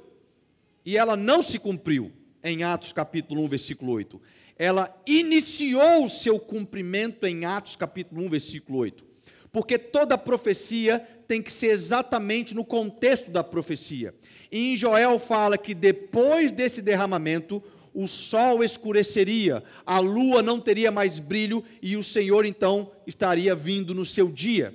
E 0.84 0.98
ela 0.98 1.16
não 1.16 1.42
se 1.42 1.58
cumpriu 1.58 2.12
em 2.44 2.64
Atos 2.64 2.92
capítulo 2.92 3.42
1, 3.44 3.48
versículo 3.48 3.92
8. 3.92 4.20
Ela 4.58 4.94
iniciou 5.06 6.04
o 6.04 6.08
seu 6.10 6.38
cumprimento 6.38 7.26
em 7.26 7.46
Atos 7.46 7.76
capítulo 7.76 8.26
1, 8.26 8.28
versículo 8.28 8.78
8. 8.80 9.06
Porque 9.50 9.78
toda 9.78 10.18
profecia 10.18 10.98
tem 11.26 11.40
que 11.40 11.50
ser 11.50 11.68
exatamente 11.68 12.54
no 12.54 12.62
contexto 12.62 13.30
da 13.30 13.42
profecia. 13.42 14.14
E 14.52 14.74
em 14.74 14.76
Joel 14.76 15.18
fala 15.18 15.56
que 15.56 15.72
depois 15.72 16.52
desse 16.52 16.82
derramamento, 16.82 17.62
o 17.98 18.06
sol 18.06 18.62
escureceria, 18.62 19.60
a 19.84 19.98
lua 19.98 20.40
não 20.40 20.60
teria 20.60 20.88
mais 20.88 21.18
brilho 21.18 21.64
e 21.82 21.96
o 21.96 22.02
Senhor 22.04 22.46
então 22.46 22.92
estaria 23.04 23.56
vindo 23.56 23.92
no 23.92 24.04
seu 24.04 24.30
dia. 24.30 24.72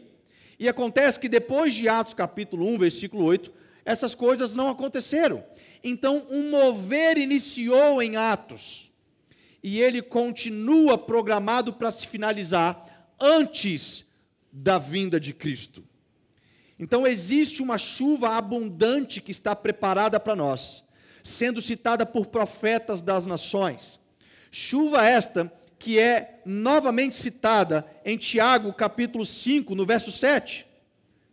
E 0.59 0.67
acontece 0.67 1.17
que 1.17 1.29
depois 1.29 1.73
de 1.73 1.87
Atos 1.87 2.13
capítulo 2.13 2.67
1, 2.67 2.79
versículo 2.79 3.23
8, 3.23 3.49
essas 3.85 4.13
coisas 4.13 4.55
não 4.55 4.69
aconteceram. 4.69 5.41
Então, 5.81 6.27
um 6.29 6.49
mover 6.49 7.17
iniciou 7.17 8.01
em 8.01 8.17
Atos, 8.17 8.91
e 9.63 9.79
ele 9.79 10.01
continua 10.01 10.97
programado 10.97 11.71
para 11.71 11.91
se 11.91 12.05
finalizar 12.05 13.07
antes 13.21 14.05
da 14.51 14.77
vinda 14.77 15.17
de 15.17 15.33
Cristo. 15.33 15.81
Então, 16.77 17.07
existe 17.07 17.63
uma 17.63 17.77
chuva 17.77 18.35
abundante 18.35 19.21
que 19.21 19.31
está 19.31 19.55
preparada 19.55 20.19
para 20.19 20.35
nós, 20.35 20.83
sendo 21.23 21.61
citada 21.61 22.05
por 22.05 22.27
profetas 22.27 23.01
das 23.01 23.25
nações. 23.25 23.99
Chuva 24.51 25.07
esta 25.07 25.51
que 25.79 25.97
é 25.99 26.41
novamente 26.45 27.15
citada 27.15 27.85
em 28.05 28.17
Tiago, 28.17 28.71
capítulo 28.73 29.25
5, 29.25 29.73
no 29.73 29.85
verso 29.85 30.11
7. 30.11 30.65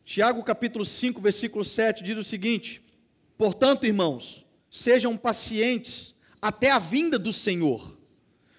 Tiago, 0.04 0.42
capítulo 0.42 0.84
5, 0.84 1.20
versículo 1.20 1.64
7 1.64 2.02
diz 2.02 2.16
o 2.16 2.24
seguinte: 2.24 2.82
Portanto, 3.36 3.86
irmãos, 3.86 4.46
sejam 4.70 5.16
pacientes 5.16 6.14
até 6.40 6.70
a 6.70 6.78
vinda 6.78 7.18
do 7.18 7.32
Senhor. 7.32 7.98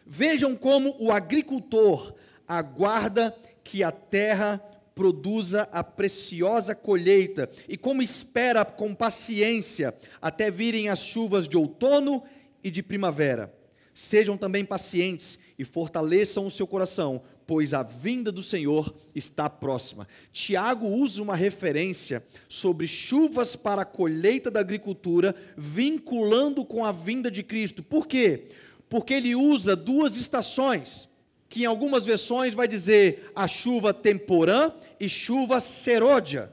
Vejam 0.06 0.56
como 0.56 0.96
o 1.00 1.12
agricultor 1.12 2.14
aguarda 2.48 3.36
que 3.64 3.84
a 3.84 3.92
terra 3.92 4.62
produza 4.96 5.64
a 5.72 5.84
preciosa 5.84 6.76
colheita 6.76 7.50
e 7.68 7.78
como 7.78 8.02
espera 8.02 8.64
com 8.66 8.94
paciência 8.94 9.96
até 10.22 10.52
virem 10.52 10.90
as 10.90 11.00
chuvas 11.00 11.48
de 11.48 11.58
outono 11.58 12.24
e 12.64 12.70
de 12.70 12.84
primavera. 12.84 13.54
Sejam 13.94 14.38
também 14.38 14.64
pacientes 14.64 15.38
e 15.60 15.66
fortaleçam 15.66 16.46
o 16.46 16.52
seu 16.52 16.66
coração, 16.66 17.22
pois 17.46 17.74
a 17.74 17.84
vinda 17.84 18.32
do 18.32 18.42
Senhor 18.42 18.96
está 19.14 19.50
próxima. 19.50 20.08
Tiago 20.32 20.88
usa 20.88 21.22
uma 21.22 21.36
referência 21.36 22.24
sobre 22.48 22.88
chuvas 22.88 23.56
para 23.56 23.82
a 23.82 23.86
colheita 23.86 24.50
da 24.50 24.62
agricultura, 24.62 25.36
vinculando 25.58 26.64
com 26.64 26.86
a 26.86 26.92
vinda 26.92 27.30
de 27.30 27.44
Cristo. 27.44 27.84
Por 27.84 28.08
quê? 28.08 28.48
Porque 28.90 29.14
ele 29.14 29.36
usa 29.36 29.76
duas 29.76 30.16
estações, 30.16 31.10
que 31.52 31.64
em 31.64 31.66
algumas 31.66 32.06
versões 32.06 32.54
vai 32.54 32.66
dizer 32.66 33.30
a 33.36 33.46
chuva 33.46 33.94
temporã 33.94 34.72
e 34.98 35.10
chuva 35.10 35.60
serôdia. 35.60 36.50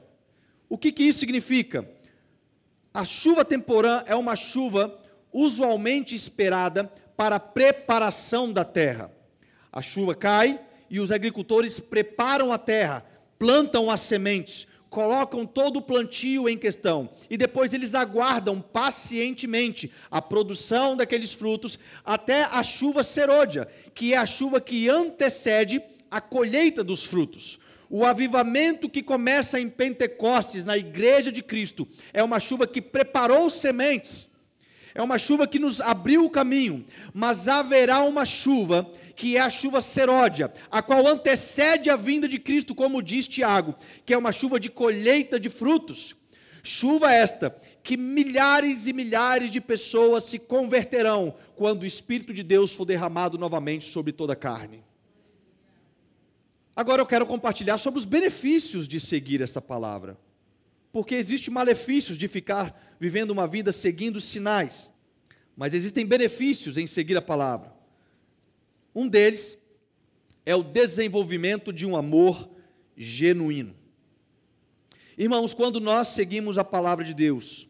O 0.67 0.77
que, 0.77 0.91
que 0.91 1.03
isso 1.03 1.19
significa? 1.19 1.89
A 2.93 3.05
chuva 3.05 3.45
temporã 3.45 4.03
é 4.05 4.13
uma 4.13 4.35
chuva 4.35 4.99
usualmente 5.31 6.13
esperada 6.13 6.91
para 7.15 7.37
a 7.37 7.39
preparação 7.39 8.51
da 8.51 8.65
terra. 8.65 9.09
A 9.71 9.81
chuva 9.81 10.13
cai, 10.13 10.59
e 10.89 10.99
os 10.99 11.13
agricultores 11.13 11.79
preparam 11.79 12.51
a 12.51 12.57
terra, 12.57 13.05
plantam 13.37 13.89
as 13.89 14.01
sementes, 14.01 14.67
colocam 14.89 15.45
todo 15.45 15.77
o 15.77 15.81
plantio 15.81 16.49
em 16.49 16.57
questão 16.57 17.09
e 17.29 17.37
depois 17.37 17.73
eles 17.73 17.93
aguardam 17.93 18.59
pacientemente 18.61 19.91
a 20.09 20.21
produção 20.21 20.95
daqueles 20.95 21.33
frutos 21.33 21.77
até 22.03 22.43
a 22.43 22.63
chuva 22.63 23.03
serôdia, 23.03 23.67
que 23.93 24.13
é 24.13 24.17
a 24.17 24.25
chuva 24.25 24.59
que 24.59 24.89
antecede 24.89 25.81
a 26.09 26.19
colheita 26.19 26.83
dos 26.83 27.03
frutos. 27.03 27.59
O 27.89 28.05
avivamento 28.05 28.87
que 28.87 29.01
começa 29.01 29.59
em 29.59 29.67
Pentecostes, 29.67 30.63
na 30.63 30.77
igreja 30.77 31.31
de 31.31 31.41
Cristo, 31.41 31.87
é 32.13 32.23
uma 32.23 32.39
chuva 32.39 32.67
que 32.67 32.81
preparou 32.81 33.49
sementes, 33.49 34.28
é 34.93 35.01
uma 35.01 35.17
chuva 35.17 35.47
que 35.47 35.59
nos 35.59 35.79
abriu 35.79 36.25
o 36.25 36.29
caminho, 36.29 36.85
mas 37.13 37.47
haverá 37.47 38.01
uma 38.01 38.25
chuva 38.25 38.89
que 39.15 39.37
é 39.37 39.39
a 39.41 39.49
chuva 39.49 39.81
seródia, 39.81 40.51
a 40.71 40.81
qual 40.81 41.05
antecede 41.05 41.89
a 41.89 41.95
vinda 41.95 42.27
de 42.27 42.39
Cristo, 42.39 42.73
como 42.73 43.01
diz 43.01 43.27
Tiago, 43.27 43.75
que 44.05 44.13
é 44.13 44.17
uma 44.17 44.31
chuva 44.31 44.59
de 44.59 44.69
colheita 44.69 45.39
de 45.39 45.49
frutos. 45.49 46.15
Chuva 46.63 47.13
esta 47.13 47.55
que 47.81 47.95
milhares 47.95 48.85
e 48.87 48.93
milhares 48.93 49.49
de 49.51 49.61
pessoas 49.61 50.25
se 50.25 50.37
converterão 50.37 51.35
quando 51.55 51.83
o 51.83 51.85
Espírito 51.85 52.33
de 52.33 52.43
Deus 52.43 52.73
for 52.73 52.85
derramado 52.85 53.37
novamente 53.37 53.85
sobre 53.85 54.11
toda 54.11 54.33
a 54.33 54.35
carne. 54.35 54.83
Agora 56.75 57.01
eu 57.01 57.05
quero 57.05 57.25
compartilhar 57.25 57.77
sobre 57.77 57.99
os 57.99 58.05
benefícios 58.05 58.87
de 58.87 58.99
seguir 58.99 59.41
essa 59.41 59.61
palavra. 59.61 60.17
Porque 60.91 61.15
existem 61.15 61.53
malefícios 61.53 62.17
de 62.17 62.27
ficar 62.27 62.95
vivendo 62.99 63.31
uma 63.31 63.47
vida 63.47 63.71
seguindo 63.71 64.19
sinais, 64.19 64.91
mas 65.55 65.73
existem 65.73 66.05
benefícios 66.05 66.77
em 66.77 66.87
seguir 66.87 67.17
a 67.17 67.21
palavra. 67.21 67.73
Um 68.93 69.07
deles 69.07 69.57
é 70.45 70.55
o 70.55 70.63
desenvolvimento 70.63 71.71
de 71.71 71.85
um 71.85 71.95
amor 71.95 72.49
genuíno. 72.97 73.75
Irmãos, 75.17 75.53
quando 75.53 75.79
nós 75.79 76.07
seguimos 76.09 76.57
a 76.57 76.63
palavra 76.63 77.05
de 77.05 77.13
Deus, 77.13 77.67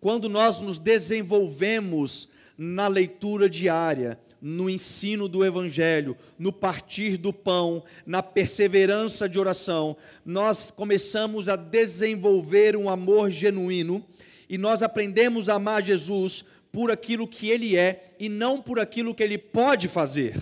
quando 0.00 0.28
nós 0.28 0.60
nos 0.60 0.78
desenvolvemos 0.78 2.28
na 2.56 2.88
leitura 2.88 3.50
diária, 3.50 4.18
no 4.46 4.68
ensino 4.68 5.26
do 5.26 5.42
Evangelho, 5.42 6.14
no 6.38 6.52
partir 6.52 7.16
do 7.16 7.32
pão, 7.32 7.82
na 8.04 8.22
perseverança 8.22 9.26
de 9.26 9.38
oração, 9.38 9.96
nós 10.22 10.70
começamos 10.70 11.48
a 11.48 11.56
desenvolver 11.56 12.76
um 12.76 12.90
amor 12.90 13.30
genuíno 13.30 14.04
e 14.46 14.58
nós 14.58 14.82
aprendemos 14.82 15.48
a 15.48 15.54
amar 15.54 15.82
Jesus 15.82 16.44
por 16.70 16.90
aquilo 16.90 17.26
que 17.26 17.48
ele 17.48 17.74
é 17.74 18.04
e 18.20 18.28
não 18.28 18.60
por 18.60 18.78
aquilo 18.78 19.14
que 19.14 19.22
ele 19.22 19.38
pode 19.38 19.88
fazer. 19.88 20.36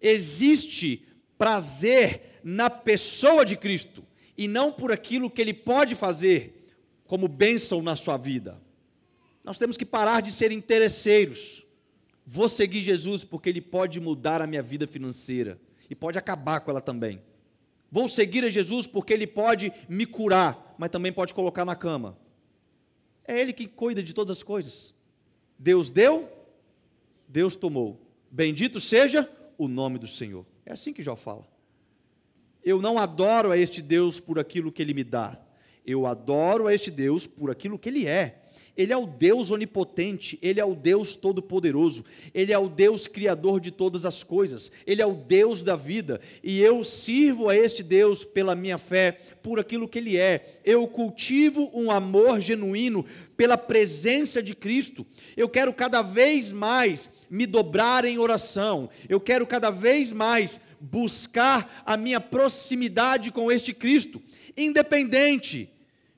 Existe 0.00 1.04
prazer 1.36 2.38
na 2.44 2.70
pessoa 2.70 3.44
de 3.44 3.56
Cristo 3.56 4.04
e 4.38 4.46
não 4.46 4.70
por 4.70 4.92
aquilo 4.92 5.28
que 5.28 5.42
ele 5.42 5.52
pode 5.52 5.96
fazer 5.96 6.64
como 7.08 7.26
bênção 7.26 7.82
na 7.82 7.96
sua 7.96 8.16
vida. 8.16 8.62
Nós 9.42 9.58
temos 9.58 9.76
que 9.76 9.84
parar 9.84 10.22
de 10.22 10.30
ser 10.30 10.52
interesseiros. 10.52 11.64
Vou 12.32 12.48
seguir 12.48 12.80
Jesus 12.80 13.24
porque 13.24 13.48
ele 13.48 13.60
pode 13.60 13.98
mudar 13.98 14.40
a 14.40 14.46
minha 14.46 14.62
vida 14.62 14.86
financeira 14.86 15.58
e 15.90 15.96
pode 15.96 16.16
acabar 16.16 16.60
com 16.60 16.70
ela 16.70 16.80
também. 16.80 17.20
Vou 17.90 18.08
seguir 18.08 18.44
a 18.44 18.48
Jesus 18.48 18.86
porque 18.86 19.12
ele 19.12 19.26
pode 19.26 19.72
me 19.88 20.06
curar, 20.06 20.76
mas 20.78 20.90
também 20.90 21.12
pode 21.12 21.34
colocar 21.34 21.64
na 21.64 21.74
cama. 21.74 22.16
É 23.26 23.40
ele 23.40 23.52
que 23.52 23.66
cuida 23.66 24.00
de 24.00 24.14
todas 24.14 24.36
as 24.36 24.42
coisas. 24.44 24.94
Deus 25.58 25.90
deu, 25.90 26.30
Deus 27.28 27.56
tomou. 27.56 28.00
Bendito 28.30 28.78
seja 28.78 29.28
o 29.58 29.66
nome 29.66 29.98
do 29.98 30.06
Senhor. 30.06 30.46
É 30.64 30.72
assim 30.72 30.92
que 30.92 31.02
Jó 31.02 31.16
fala. 31.16 31.48
Eu 32.62 32.80
não 32.80 32.96
adoro 32.96 33.50
a 33.50 33.58
este 33.58 33.82
Deus 33.82 34.20
por 34.20 34.38
aquilo 34.38 34.70
que 34.70 34.80
ele 34.80 34.94
me 34.94 35.02
dá. 35.02 35.36
Eu 35.84 36.06
adoro 36.06 36.68
a 36.68 36.74
este 36.74 36.92
Deus 36.92 37.26
por 37.26 37.50
aquilo 37.50 37.76
que 37.76 37.88
ele 37.88 38.06
é. 38.06 38.39
Ele 38.80 38.94
é 38.94 38.96
o 38.96 39.04
Deus 39.04 39.50
onipotente, 39.50 40.38
Ele 40.40 40.58
é 40.58 40.64
o 40.64 40.74
Deus 40.74 41.14
todo-poderoso, 41.14 42.02
Ele 42.32 42.50
é 42.50 42.58
o 42.58 42.66
Deus 42.66 43.06
criador 43.06 43.60
de 43.60 43.70
todas 43.70 44.06
as 44.06 44.22
coisas, 44.22 44.72
Ele 44.86 45.02
é 45.02 45.06
o 45.06 45.12
Deus 45.12 45.62
da 45.62 45.76
vida, 45.76 46.18
e 46.42 46.62
eu 46.62 46.82
sirvo 46.82 47.50
a 47.50 47.54
este 47.54 47.82
Deus 47.82 48.24
pela 48.24 48.54
minha 48.54 48.78
fé, 48.78 49.20
por 49.42 49.60
aquilo 49.60 49.86
que 49.86 49.98
Ele 49.98 50.16
é. 50.16 50.60
Eu 50.64 50.88
cultivo 50.88 51.70
um 51.74 51.90
amor 51.90 52.40
genuíno 52.40 53.04
pela 53.36 53.58
presença 53.58 54.42
de 54.42 54.54
Cristo. 54.54 55.06
Eu 55.36 55.50
quero 55.50 55.74
cada 55.74 56.00
vez 56.00 56.50
mais 56.50 57.10
me 57.28 57.44
dobrar 57.44 58.06
em 58.06 58.16
oração, 58.18 58.88
eu 59.10 59.20
quero 59.20 59.46
cada 59.46 59.68
vez 59.68 60.10
mais 60.10 60.58
buscar 60.80 61.82
a 61.84 61.98
minha 61.98 62.18
proximidade 62.18 63.30
com 63.30 63.52
este 63.52 63.74
Cristo, 63.74 64.22
independente 64.56 65.68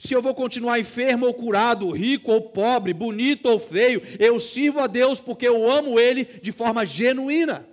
se 0.02 0.14
eu 0.14 0.20
vou 0.20 0.34
continuar 0.34 0.80
enfermo 0.80 1.26
ou 1.26 1.32
curado, 1.32 1.88
rico 1.92 2.32
ou 2.32 2.40
pobre, 2.40 2.92
bonito 2.92 3.46
ou 3.46 3.60
feio, 3.60 4.02
eu 4.18 4.40
sirvo 4.40 4.80
a 4.80 4.88
Deus 4.88 5.20
porque 5.20 5.46
eu 5.46 5.70
amo 5.70 5.96
Ele 5.96 6.24
de 6.24 6.50
forma 6.50 6.84
genuína. 6.84 7.64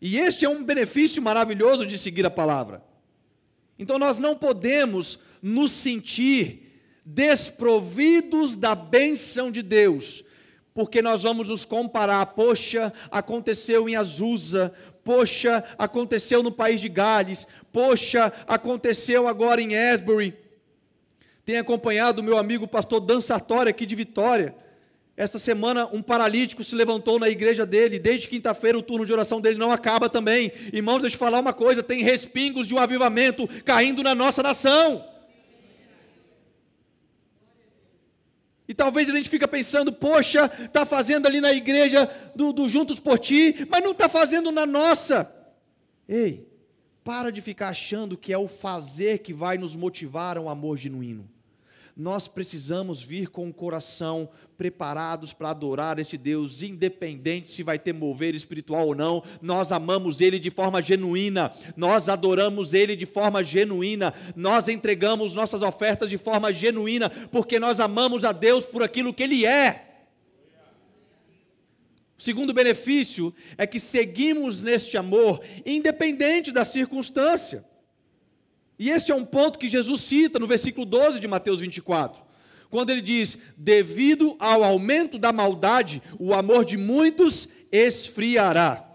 E 0.00 0.18
este 0.18 0.44
é 0.44 0.48
um 0.48 0.62
benefício 0.62 1.20
maravilhoso 1.20 1.84
de 1.84 1.98
seguir 1.98 2.24
a 2.24 2.30
palavra. 2.30 2.80
Então 3.76 3.98
nós 3.98 4.20
não 4.20 4.36
podemos 4.36 5.18
nos 5.42 5.72
sentir 5.72 6.80
desprovidos 7.04 8.54
da 8.54 8.76
bênção 8.76 9.50
de 9.50 9.62
Deus, 9.62 10.22
porque 10.72 11.02
nós 11.02 11.24
vamos 11.24 11.48
nos 11.48 11.64
comparar, 11.64 12.24
poxa, 12.24 12.92
aconteceu 13.10 13.88
em 13.88 13.96
Azusa, 13.96 14.72
poxa, 15.02 15.64
aconteceu 15.76 16.40
no 16.40 16.52
país 16.52 16.80
de 16.80 16.88
Gales, 16.88 17.48
poxa, 17.72 18.32
aconteceu 18.46 19.26
agora 19.26 19.60
em 19.60 19.76
Asbury 19.76 20.40
tem 21.44 21.56
acompanhado 21.56 22.20
o 22.20 22.24
meu 22.24 22.38
amigo 22.38 22.68
pastor 22.68 23.00
Dan 23.00 23.20
Sartori 23.20 23.70
aqui 23.70 23.84
de 23.84 23.94
Vitória. 23.94 24.54
Esta 25.16 25.38
semana, 25.38 25.86
um 25.92 26.02
paralítico 26.02 26.64
se 26.64 26.74
levantou 26.74 27.18
na 27.18 27.28
igreja 27.28 27.66
dele. 27.66 27.98
Desde 27.98 28.28
quinta-feira, 28.28 28.78
o 28.78 28.82
turno 28.82 29.04
de 29.04 29.12
oração 29.12 29.40
dele 29.40 29.58
não 29.58 29.70
acaba 29.70 30.08
também. 30.08 30.52
Irmãos, 30.72 31.00
deixa 31.00 31.16
eu 31.16 31.18
falar 31.20 31.38
uma 31.38 31.52
coisa: 31.52 31.82
tem 31.82 32.02
respingos 32.02 32.66
de 32.66 32.74
um 32.74 32.78
avivamento 32.78 33.46
caindo 33.64 34.02
na 34.02 34.14
nossa 34.14 34.42
nação. 34.42 35.04
E 38.66 38.72
talvez 38.72 39.10
a 39.10 39.12
gente 39.14 39.28
fica 39.28 39.46
pensando, 39.46 39.92
poxa, 39.92 40.50
está 40.58 40.86
fazendo 40.86 41.26
ali 41.26 41.40
na 41.40 41.52
igreja 41.52 42.08
do, 42.34 42.52
do 42.52 42.68
Juntos 42.68 42.98
por 42.98 43.18
Ti, 43.18 43.66
mas 43.68 43.82
não 43.82 43.90
está 43.90 44.08
fazendo 44.08 44.50
na 44.50 44.64
nossa. 44.64 45.30
Ei, 46.08 46.48
para 47.04 47.30
de 47.30 47.40
ficar 47.40 47.68
achando 47.68 48.16
que 48.16 48.32
é 48.32 48.38
o 48.38 48.48
fazer 48.48 49.18
que 49.18 49.32
vai 49.32 49.58
nos 49.58 49.74
motivar 49.74 50.36
a 50.36 50.40
um 50.40 50.48
amor 50.48 50.76
genuíno. 50.76 51.28
Nós 51.94 52.26
precisamos 52.26 53.02
vir 53.02 53.28
com 53.28 53.48
o 53.48 53.52
coração 53.52 54.30
preparados 54.56 55.34
para 55.34 55.50
adorar 55.50 55.98
esse 55.98 56.16
Deus, 56.16 56.62
independente 56.62 57.50
se 57.50 57.62
vai 57.62 57.78
ter 57.78 57.92
mover 57.92 58.34
espiritual 58.34 58.88
ou 58.88 58.94
não, 58.94 59.22
nós 59.42 59.72
amamos 59.72 60.20
Ele 60.20 60.38
de 60.38 60.50
forma 60.50 60.80
genuína, 60.80 61.52
nós 61.76 62.08
adoramos 62.08 62.72
Ele 62.72 62.96
de 62.96 63.04
forma 63.04 63.44
genuína, 63.44 64.14
nós 64.34 64.68
entregamos 64.68 65.34
nossas 65.34 65.60
ofertas 65.60 66.08
de 66.08 66.16
forma 66.16 66.50
genuína, 66.50 67.10
porque 67.10 67.58
nós 67.58 67.78
amamos 67.78 68.24
a 68.24 68.32
Deus 68.32 68.64
por 68.64 68.82
aquilo 68.82 69.12
que 69.12 69.22
Ele 69.22 69.44
é. 69.44 69.91
Segundo 72.22 72.54
benefício 72.54 73.34
é 73.58 73.66
que 73.66 73.80
seguimos 73.80 74.62
neste 74.62 74.96
amor, 74.96 75.40
independente 75.66 76.52
da 76.52 76.64
circunstância. 76.64 77.64
E 78.78 78.90
este 78.90 79.10
é 79.10 79.14
um 79.14 79.24
ponto 79.24 79.58
que 79.58 79.68
Jesus 79.68 80.02
cita 80.02 80.38
no 80.38 80.46
versículo 80.46 80.86
12 80.86 81.18
de 81.18 81.26
Mateus 81.26 81.58
24, 81.58 82.22
quando 82.70 82.90
ele 82.90 83.02
diz: 83.02 83.36
Devido 83.56 84.36
ao 84.38 84.62
aumento 84.62 85.18
da 85.18 85.32
maldade, 85.32 86.00
o 86.16 86.32
amor 86.32 86.64
de 86.64 86.76
muitos 86.76 87.48
esfriará. 87.72 88.88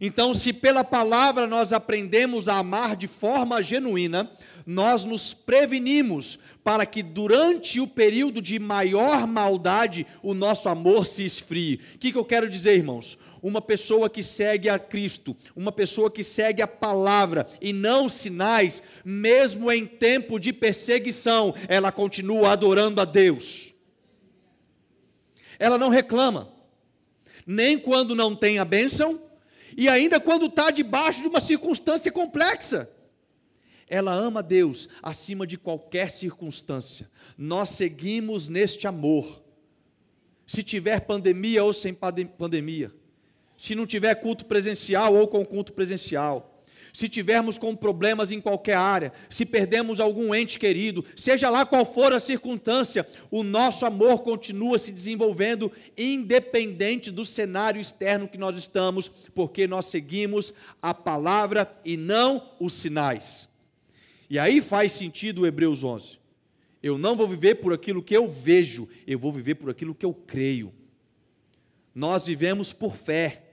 Então, 0.00 0.34
se 0.34 0.52
pela 0.52 0.82
palavra 0.82 1.46
nós 1.46 1.72
aprendemos 1.72 2.48
a 2.48 2.58
amar 2.58 2.96
de 2.96 3.06
forma 3.06 3.62
genuína, 3.62 4.30
nós 4.66 5.04
nos 5.04 5.34
prevenimos 5.34 6.38
para 6.62 6.86
que 6.86 7.02
durante 7.02 7.78
o 7.78 7.86
período 7.86 8.40
de 8.40 8.58
maior 8.58 9.26
maldade 9.26 10.06
o 10.22 10.32
nosso 10.32 10.68
amor 10.68 11.06
se 11.06 11.24
esfrie. 11.24 11.80
O 11.94 11.98
que, 11.98 12.10
que 12.10 12.18
eu 12.18 12.24
quero 12.24 12.48
dizer, 12.48 12.76
irmãos? 12.76 13.18
Uma 13.42 13.60
pessoa 13.60 14.08
que 14.08 14.22
segue 14.22 14.70
a 14.70 14.78
Cristo, 14.78 15.36
uma 15.54 15.70
pessoa 15.70 16.10
que 16.10 16.24
segue 16.24 16.62
a 16.62 16.66
palavra 16.66 17.46
e 17.60 17.74
não 17.74 18.08
sinais, 18.08 18.82
mesmo 19.04 19.70
em 19.70 19.84
tempo 19.84 20.38
de 20.38 20.50
perseguição, 20.50 21.54
ela 21.68 21.92
continua 21.92 22.52
adorando 22.52 23.02
a 23.02 23.04
Deus. 23.04 23.74
Ela 25.58 25.76
não 25.76 25.90
reclama, 25.90 26.48
nem 27.46 27.78
quando 27.78 28.14
não 28.14 28.34
tem 28.34 28.58
a 28.58 28.64
bênção, 28.64 29.20
e 29.76 29.88
ainda 29.88 30.20
quando 30.20 30.46
está 30.46 30.70
debaixo 30.70 31.22
de 31.22 31.28
uma 31.28 31.40
circunstância 31.40 32.10
complexa. 32.10 32.90
Ela 33.88 34.12
ama 34.12 34.42
Deus 34.42 34.88
acima 35.02 35.46
de 35.46 35.58
qualquer 35.58 36.10
circunstância. 36.10 37.10
Nós 37.36 37.70
seguimos 37.70 38.48
neste 38.48 38.86
amor. 38.86 39.42
Se 40.46 40.62
tiver 40.62 41.00
pandemia 41.00 41.62
ou 41.64 41.72
sem 41.72 41.94
pandemia, 41.94 42.92
se 43.56 43.74
não 43.74 43.86
tiver 43.86 44.14
culto 44.16 44.44
presencial 44.46 45.14
ou 45.14 45.28
com 45.28 45.44
culto 45.44 45.72
presencial, 45.72 46.53
se 46.94 47.08
tivermos 47.08 47.58
com 47.58 47.74
problemas 47.74 48.30
em 48.30 48.40
qualquer 48.40 48.76
área, 48.76 49.12
se 49.28 49.44
perdemos 49.44 49.98
algum 49.98 50.32
ente 50.32 50.60
querido, 50.60 51.04
seja 51.16 51.50
lá 51.50 51.66
qual 51.66 51.84
for 51.84 52.12
a 52.12 52.20
circunstância, 52.20 53.04
o 53.32 53.42
nosso 53.42 53.84
amor 53.84 54.22
continua 54.22 54.78
se 54.78 54.92
desenvolvendo 54.92 55.72
independente 55.98 57.10
do 57.10 57.24
cenário 57.24 57.80
externo 57.80 58.28
que 58.28 58.38
nós 58.38 58.56
estamos, 58.56 59.08
porque 59.34 59.66
nós 59.66 59.86
seguimos 59.86 60.54
a 60.80 60.94
palavra 60.94 61.68
e 61.84 61.96
não 61.96 62.52
os 62.60 62.72
sinais. 62.74 63.48
E 64.30 64.38
aí 64.38 64.60
faz 64.60 64.92
sentido 64.92 65.42
o 65.42 65.46
Hebreus 65.46 65.82
11. 65.82 66.20
Eu 66.80 66.96
não 66.96 67.16
vou 67.16 67.26
viver 67.26 67.56
por 67.56 67.72
aquilo 67.72 68.04
que 68.04 68.16
eu 68.16 68.28
vejo, 68.28 68.88
eu 69.04 69.18
vou 69.18 69.32
viver 69.32 69.56
por 69.56 69.68
aquilo 69.68 69.96
que 69.96 70.06
eu 70.06 70.14
creio. 70.14 70.72
Nós 71.92 72.24
vivemos 72.24 72.72
por 72.72 72.94
fé. 72.94 73.43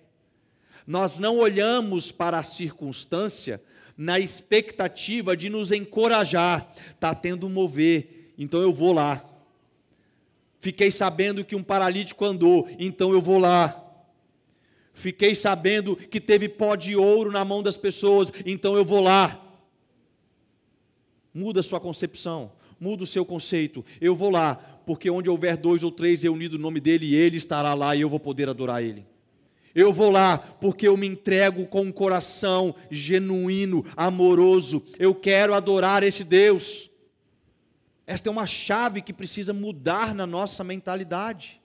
Nós 0.91 1.19
não 1.19 1.38
olhamos 1.38 2.12
para 2.12 2.38
a 2.38 2.43
circunstância 2.43 3.63
na 3.95 4.19
expectativa 4.19 5.38
de 5.38 5.49
nos 5.49 5.71
encorajar. 5.71 6.69
Está 6.89 7.15
tendo 7.15 7.47
um 7.47 7.49
mover, 7.49 8.34
então 8.38 8.60
eu 8.60 8.73
vou 8.73 8.91
lá. 8.91 9.23
Fiquei 10.60 10.91
sabendo 10.91 11.45
que 11.45 11.56
um 11.56 11.63
paralítico 11.63 12.25
andou, 12.25 12.67
então 12.77 13.13
eu 13.13 13.21
vou 13.21 13.38
lá. 13.38 13.82
Fiquei 14.93 15.34
sabendo 15.34 15.95
que 15.95 16.19
teve 16.19 16.49
pó 16.49 16.75
de 16.75 16.93
ouro 16.93 17.32
na 17.32 17.45
mão 17.45 17.63
das 17.63 17.77
pessoas, 17.77 18.30
então 18.45 18.75
eu 18.75 18.84
vou 18.84 18.99
lá. 18.99 19.41
Muda 21.34 21.63
sua 21.63 21.80
concepção, 21.80 22.51
muda 22.77 23.04
o 23.04 23.08
seu 23.08 23.23
conceito. 23.23 23.86
Eu 24.01 24.13
vou 24.13 24.30
lá, 24.30 24.56
porque 24.86 25.10
onde 25.10 25.30
houver 25.30 25.56
dois 25.56 25.84
ou 25.84 25.91
três 25.91 26.23
reunidos 26.23 26.58
no 26.58 26.63
nome 26.63 26.82
dele, 26.82 27.15
ele 27.15 27.38
estará 27.38 27.73
lá 27.73 27.95
e 27.95 28.01
eu 28.01 28.10
vou 28.10 28.19
poder 28.19 28.49
adorar 28.49 28.84
ele. 28.84 29.10
Eu 29.73 29.93
vou 29.93 30.10
lá 30.10 30.38
porque 30.38 30.88
eu 30.88 30.97
me 30.97 31.07
entrego 31.07 31.65
com 31.67 31.81
um 31.84 31.91
coração 31.91 32.75
genuíno, 32.89 33.86
amoroso. 33.95 34.84
Eu 34.99 35.15
quero 35.15 35.53
adorar 35.53 36.03
esse 36.03 36.23
Deus. 36.23 36.89
Esta 38.05 38.29
é 38.29 38.31
uma 38.31 38.45
chave 38.45 39.01
que 39.01 39.13
precisa 39.13 39.53
mudar 39.53 40.13
na 40.13 40.27
nossa 40.27 40.63
mentalidade. 40.63 41.62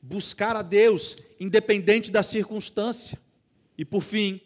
Buscar 0.00 0.56
a 0.56 0.62
Deus, 0.62 1.16
independente 1.38 2.10
da 2.10 2.22
circunstância. 2.22 3.18
E 3.76 3.84
por 3.84 4.02
fim, 4.02 4.40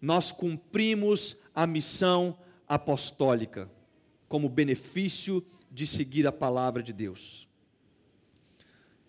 nós 0.00 0.30
cumprimos 0.30 1.36
a 1.54 1.66
missão 1.66 2.38
apostólica 2.68 3.70
como 4.28 4.48
benefício 4.48 5.44
de 5.70 5.86
seguir 5.86 6.26
a 6.26 6.32
palavra 6.32 6.82
de 6.82 6.92
Deus. 6.92 7.45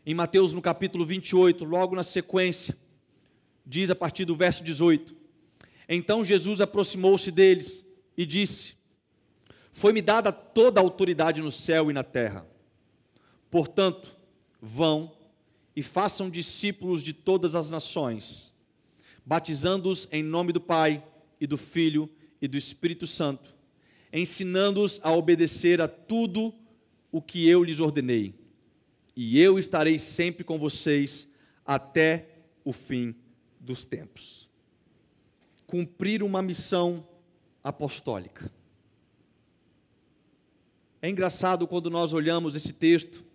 Em 0.10 0.14
Mateus, 0.14 0.54
no 0.54 0.62
capítulo 0.62 1.06
28, 1.06 1.66
logo 1.66 1.94
na 1.94 2.02
sequência, 2.02 2.78
diz 3.66 3.90
a 3.90 3.96
partir 3.96 4.24
do 4.24 4.38
verso 4.38 4.64
18: 4.64 5.14
Então 5.90 6.24
Jesus 6.24 6.62
aproximou-se 6.62 7.30
deles 7.30 7.84
e 8.16 8.26
disse: 8.26 8.76
Foi-me 9.74 10.02
dada 10.02 10.32
toda 10.32 10.80
a 10.80 10.84
autoridade 10.84 11.42
no 11.42 11.52
céu 11.52 11.92
e 11.92 11.94
na 11.94 12.04
terra. 12.04 12.48
Portanto, 13.52 14.16
vão 14.62 15.12
e 15.76 15.84
façam 15.84 16.30
discípulos 16.30 17.04
de 17.04 17.12
todas 17.12 17.54
as 17.54 17.70
nações, 17.70 18.54
batizando-os 19.26 20.08
em 20.10 20.24
nome 20.24 20.54
do 20.54 20.62
Pai 20.62 21.04
e 21.38 21.46
do 21.46 21.58
Filho 21.58 22.10
e 22.42 22.48
do 22.48 22.56
Espírito 22.56 23.06
Santo, 23.06 23.54
ensinando-os 24.14 25.02
a 25.04 25.12
obedecer 25.12 25.82
a 25.82 25.88
tudo 25.90 26.54
o 27.12 27.22
que 27.22 27.46
eu 27.46 27.62
lhes 27.62 27.82
ordenei. 27.82 28.47
E 29.20 29.42
eu 29.42 29.58
estarei 29.58 29.98
sempre 29.98 30.44
com 30.44 30.60
vocês 30.60 31.28
até 31.66 32.30
o 32.64 32.72
fim 32.72 33.16
dos 33.60 33.84
tempos. 33.84 34.48
Cumprir 35.66 36.22
uma 36.22 36.40
missão 36.40 37.04
apostólica. 37.64 38.52
É 41.02 41.10
engraçado 41.10 41.68
quando 41.68 41.90
nós 41.90 42.14
olhamos 42.14 42.54
esse 42.54 42.72
texto, 42.72 43.26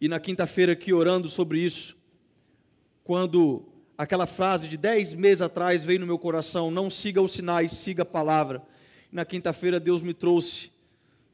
e 0.00 0.08
na 0.08 0.18
quinta-feira 0.18 0.72
aqui 0.72 0.92
orando 0.92 1.28
sobre 1.28 1.60
isso, 1.60 1.96
quando 3.04 3.68
aquela 3.96 4.26
frase 4.26 4.66
de 4.66 4.76
dez 4.76 5.14
meses 5.14 5.40
atrás 5.40 5.84
veio 5.84 6.00
no 6.00 6.06
meu 6.06 6.18
coração: 6.18 6.68
não 6.68 6.90
siga 6.90 7.22
os 7.22 7.30
sinais, 7.30 7.70
siga 7.70 8.02
a 8.02 8.06
palavra. 8.06 8.60
Na 9.12 9.24
quinta-feira 9.24 9.78
Deus 9.78 10.02
me 10.02 10.12
trouxe. 10.12 10.72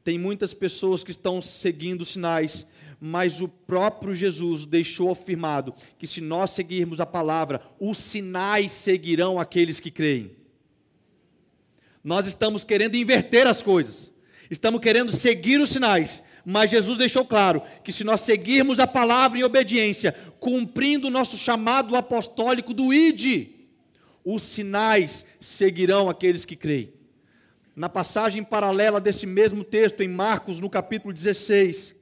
Tem 0.03 0.19
muitas 0.19 0.53
pessoas 0.53 1.03
que 1.03 1.09
estão 1.09 1.41
seguindo 1.41 2.01
os 2.01 2.09
sinais, 2.09 2.67
mas 3.03 3.41
o 3.41 3.47
próprio 3.47 4.13
Jesus 4.13 4.63
deixou 4.63 5.09
afirmado 5.09 5.73
que 5.97 6.05
se 6.05 6.21
nós 6.21 6.51
seguirmos 6.51 7.01
a 7.01 7.05
palavra, 7.05 7.59
os 7.79 7.97
sinais 7.97 8.71
seguirão 8.71 9.39
aqueles 9.39 9.79
que 9.79 9.89
creem. 9.89 10.35
Nós 12.03 12.27
estamos 12.27 12.63
querendo 12.63 12.95
inverter 12.95 13.47
as 13.47 13.63
coisas, 13.63 14.13
estamos 14.51 14.79
querendo 14.79 15.11
seguir 15.11 15.59
os 15.59 15.71
sinais, 15.71 16.21
mas 16.45 16.69
Jesus 16.69 16.99
deixou 16.99 17.25
claro 17.25 17.63
que 17.83 17.91
se 17.91 18.03
nós 18.03 18.21
seguirmos 18.21 18.79
a 18.79 18.85
palavra 18.85 19.39
em 19.39 19.43
obediência, 19.43 20.13
cumprindo 20.39 21.07
o 21.07 21.11
nosso 21.11 21.37
chamado 21.39 21.95
apostólico 21.95 22.71
do 22.71 22.93
ID, 22.93 23.49
os 24.23 24.43
sinais 24.43 25.25
seguirão 25.39 26.07
aqueles 26.07 26.45
que 26.45 26.55
creem. 26.55 26.93
Na 27.75 27.89
passagem 27.89 28.43
paralela 28.43 29.01
desse 29.01 29.25
mesmo 29.25 29.63
texto, 29.63 30.01
em 30.01 30.07
Marcos, 30.07 30.59
no 30.59 30.69
capítulo 30.69 31.11
16, 31.11 31.95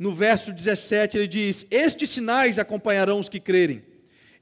no 0.00 0.14
verso 0.14 0.50
17, 0.50 1.18
ele 1.18 1.28
diz: 1.28 1.66
Estes 1.70 2.08
sinais 2.08 2.58
acompanharão 2.58 3.18
os 3.18 3.28
que 3.28 3.38
crerem. 3.38 3.84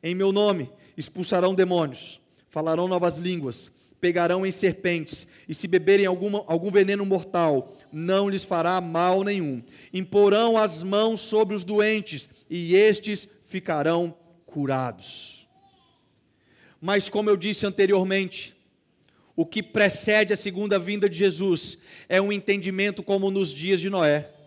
Em 0.01 0.15
meu 0.15 0.31
nome 0.31 0.71
expulsarão 0.97 1.53
demônios, 1.53 2.21
falarão 2.49 2.87
novas 2.87 3.19
línguas, 3.19 3.73
pegarão 4.01 4.47
em 4.47 4.53
serpentes, 4.53 5.27
e 5.49 5.55
se 5.55 5.67
beberem 5.67 6.07
alguma, 6.07 6.45
algum 6.47 6.71
veneno 6.71 7.05
mortal, 7.05 7.77
não 7.91 8.29
lhes 8.29 8.45
fará 8.45 8.81
mal 8.81 9.25
nenhum. 9.25 9.61
Imporão 9.93 10.57
as 10.57 10.85
mãos 10.85 11.21
sobre 11.21 11.57
os 11.57 11.65
doentes, 11.65 12.29
e 12.49 12.77
estes 12.77 13.29
ficarão 13.45 14.15
curados. 14.47 15.49
Mas, 16.81 17.09
como 17.09 17.31
eu 17.31 17.37
disse 17.37 17.67
anteriormente, 17.67 18.57
o 19.35 19.45
que 19.45 19.61
precede 19.61 20.33
a 20.33 20.37
segunda 20.37 20.79
vinda 20.79 21.09
de 21.09 21.19
Jesus 21.19 21.79
é 22.09 22.23
um 22.23 22.31
entendimento 22.31 23.03
como 23.03 23.29
nos 23.29 23.53
dias 23.53 23.81
de 23.81 23.91
Noé. 23.91 24.38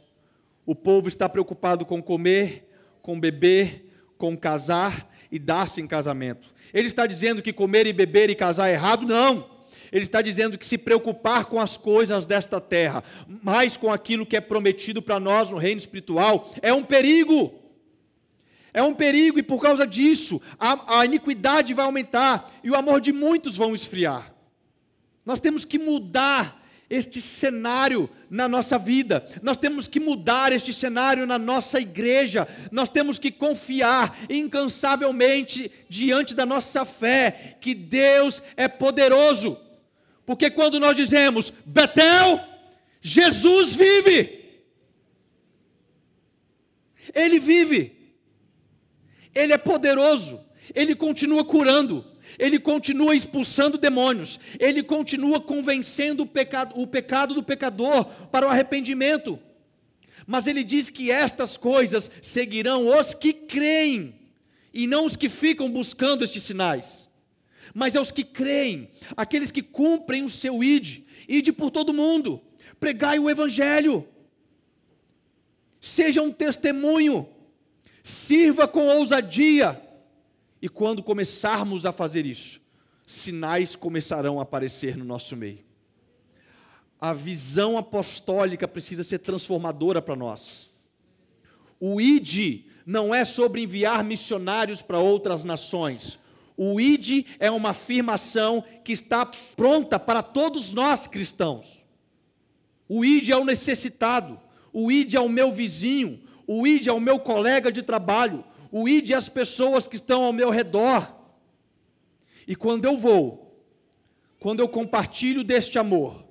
O 0.71 0.75
povo 0.75 1.09
está 1.09 1.27
preocupado 1.27 1.85
com 1.85 2.01
comer, 2.01 2.65
com 3.01 3.19
beber, 3.19 3.91
com 4.17 4.37
casar 4.37 5.13
e 5.29 5.37
dar-se 5.37 5.81
em 5.81 5.85
casamento. 5.85 6.47
Ele 6.73 6.87
está 6.87 7.05
dizendo 7.05 7.41
que 7.41 7.51
comer 7.51 7.87
e 7.87 7.91
beber 7.91 8.29
e 8.29 8.35
casar 8.35 8.69
é 8.69 8.71
errado? 8.71 9.05
Não. 9.05 9.65
Ele 9.91 10.03
está 10.03 10.21
dizendo 10.21 10.57
que 10.57 10.65
se 10.65 10.77
preocupar 10.77 11.43
com 11.43 11.59
as 11.59 11.75
coisas 11.75 12.25
desta 12.25 12.61
terra, 12.61 13.03
mais 13.43 13.75
com 13.75 13.91
aquilo 13.91 14.25
que 14.25 14.37
é 14.37 14.39
prometido 14.39 15.01
para 15.01 15.19
nós 15.19 15.51
no 15.51 15.57
reino 15.57 15.79
espiritual, 15.81 16.49
é 16.61 16.73
um 16.73 16.83
perigo. 16.83 17.53
É 18.73 18.81
um 18.81 18.93
perigo, 18.93 19.39
e 19.39 19.43
por 19.43 19.61
causa 19.61 19.85
disso, 19.85 20.41
a, 20.57 20.99
a 20.99 21.05
iniquidade 21.05 21.73
vai 21.73 21.83
aumentar 21.83 22.49
e 22.63 22.71
o 22.71 22.77
amor 22.77 23.01
de 23.01 23.11
muitos 23.11 23.57
vão 23.57 23.75
esfriar. 23.75 24.33
Nós 25.25 25.41
temos 25.41 25.65
que 25.65 25.77
mudar 25.77 26.60
este 26.91 27.21
cenário 27.21 28.09
na 28.29 28.49
nossa 28.49 28.77
vida, 28.77 29.25
nós 29.41 29.57
temos 29.57 29.87
que 29.87 29.97
mudar 29.97 30.51
este 30.51 30.73
cenário 30.73 31.25
na 31.25 31.39
nossa 31.39 31.79
igreja, 31.79 32.45
nós 32.69 32.89
temos 32.89 33.17
que 33.17 33.31
confiar 33.31 34.19
incansavelmente 34.29 35.71
diante 35.87 36.35
da 36.35 36.45
nossa 36.45 36.83
fé 36.83 37.57
que 37.61 37.73
Deus 37.73 38.43
é 38.57 38.67
poderoso, 38.67 39.57
porque 40.25 40.49
quando 40.49 40.81
nós 40.81 40.97
dizemos 40.97 41.53
Betel, 41.65 42.41
Jesus 43.01 43.73
vive, 43.73 44.59
Ele 47.15 47.39
vive, 47.39 48.13
Ele 49.33 49.53
é 49.53 49.57
poderoso, 49.57 50.41
Ele 50.75 50.93
continua 50.93 51.45
curando, 51.45 52.10
ele 52.41 52.59
continua 52.59 53.15
expulsando 53.15 53.77
demônios, 53.77 54.39
ele 54.59 54.81
continua 54.81 55.39
convencendo 55.39 56.23
o 56.23 56.25
pecado, 56.25 56.73
o 56.81 56.87
pecado 56.87 57.35
do 57.35 57.43
pecador 57.43 58.05
para 58.31 58.47
o 58.47 58.49
arrependimento. 58.49 59.39
Mas 60.25 60.47
ele 60.47 60.63
diz 60.63 60.89
que 60.89 61.11
estas 61.11 61.55
coisas 61.55 62.09
seguirão 62.19 62.87
os 62.97 63.13
que 63.13 63.31
creem, 63.31 64.15
e 64.73 64.87
não 64.87 65.05
os 65.05 65.15
que 65.15 65.29
ficam 65.29 65.69
buscando 65.69 66.23
estes 66.23 66.41
sinais, 66.41 67.07
mas 67.75 67.95
é 67.95 68.01
os 68.01 68.09
que 68.09 68.23
creem, 68.23 68.89
aqueles 69.15 69.51
que 69.51 69.61
cumprem 69.61 70.23
o 70.23 70.29
seu 70.29 70.63
ide, 70.63 71.05
ide 71.27 71.51
por 71.51 71.69
todo 71.69 71.93
mundo, 71.93 72.41
pregai 72.79 73.19
o 73.19 73.29
evangelho, 73.29 74.07
seja 75.79 76.23
um 76.23 76.31
testemunho, 76.31 77.29
sirva 78.03 78.67
com 78.67 78.87
ousadia, 78.87 79.79
e 80.61 80.69
quando 80.69 81.01
começarmos 81.01 81.85
a 81.85 81.91
fazer 81.91 82.25
isso, 82.25 82.61
sinais 83.05 83.75
começarão 83.75 84.39
a 84.39 84.43
aparecer 84.43 84.95
no 84.95 85.03
nosso 85.03 85.35
meio. 85.35 85.65
A 86.99 87.13
visão 87.13 87.77
apostólica 87.77 88.67
precisa 88.67 89.03
ser 89.03 89.19
transformadora 89.19 90.01
para 90.01 90.15
nós. 90.15 90.69
O 91.79 91.99
ID 91.99 92.65
não 92.85 93.13
é 93.13 93.25
sobre 93.25 93.63
enviar 93.63 94.03
missionários 94.03 94.83
para 94.83 94.99
outras 94.99 95.43
nações. 95.43 96.19
O 96.55 96.79
ID 96.79 97.25
é 97.39 97.49
uma 97.49 97.69
afirmação 97.69 98.63
que 98.83 98.91
está 98.91 99.25
pronta 99.25 99.97
para 99.97 100.21
todos 100.21 100.73
nós 100.73 101.07
cristãos. 101.07 101.83
O 102.87 103.03
ID 103.03 103.29
é 103.29 103.37
o 103.37 103.45
necessitado, 103.45 104.39
o 104.71 104.91
ID 104.91 105.15
é 105.15 105.19
o 105.19 105.29
meu 105.29 105.51
vizinho, 105.51 106.21
o 106.45 106.67
ID 106.67 106.87
é 106.87 106.93
o 106.93 106.99
meu 106.99 107.17
colega 107.17 107.71
de 107.71 107.81
trabalho, 107.81 108.43
o 108.71 108.87
ide 108.87 109.13
as 109.13 109.27
pessoas 109.27 109.87
que 109.87 109.97
estão 109.97 110.23
ao 110.23 110.31
meu 110.31 110.49
redor. 110.49 111.13
E 112.47 112.55
quando 112.55 112.85
eu 112.85 112.97
vou, 112.97 113.63
quando 114.39 114.61
eu 114.61 114.69
compartilho 114.69 115.43
deste 115.43 115.77
amor, 115.77 116.25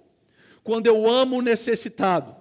quando 0.65 0.87
eu 0.87 1.09
amo 1.09 1.39
o 1.39 1.43
necessitado, 1.43 2.35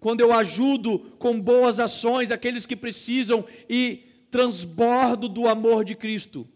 quando 0.00 0.20
eu 0.20 0.32
ajudo 0.32 1.00
com 1.18 1.40
boas 1.40 1.80
ações 1.80 2.30
aqueles 2.30 2.64
que 2.64 2.76
precisam 2.76 3.44
e 3.68 4.04
transbordo 4.30 5.28
do 5.28 5.48
amor 5.48 5.84
de 5.84 5.94
Cristo, 5.94 6.46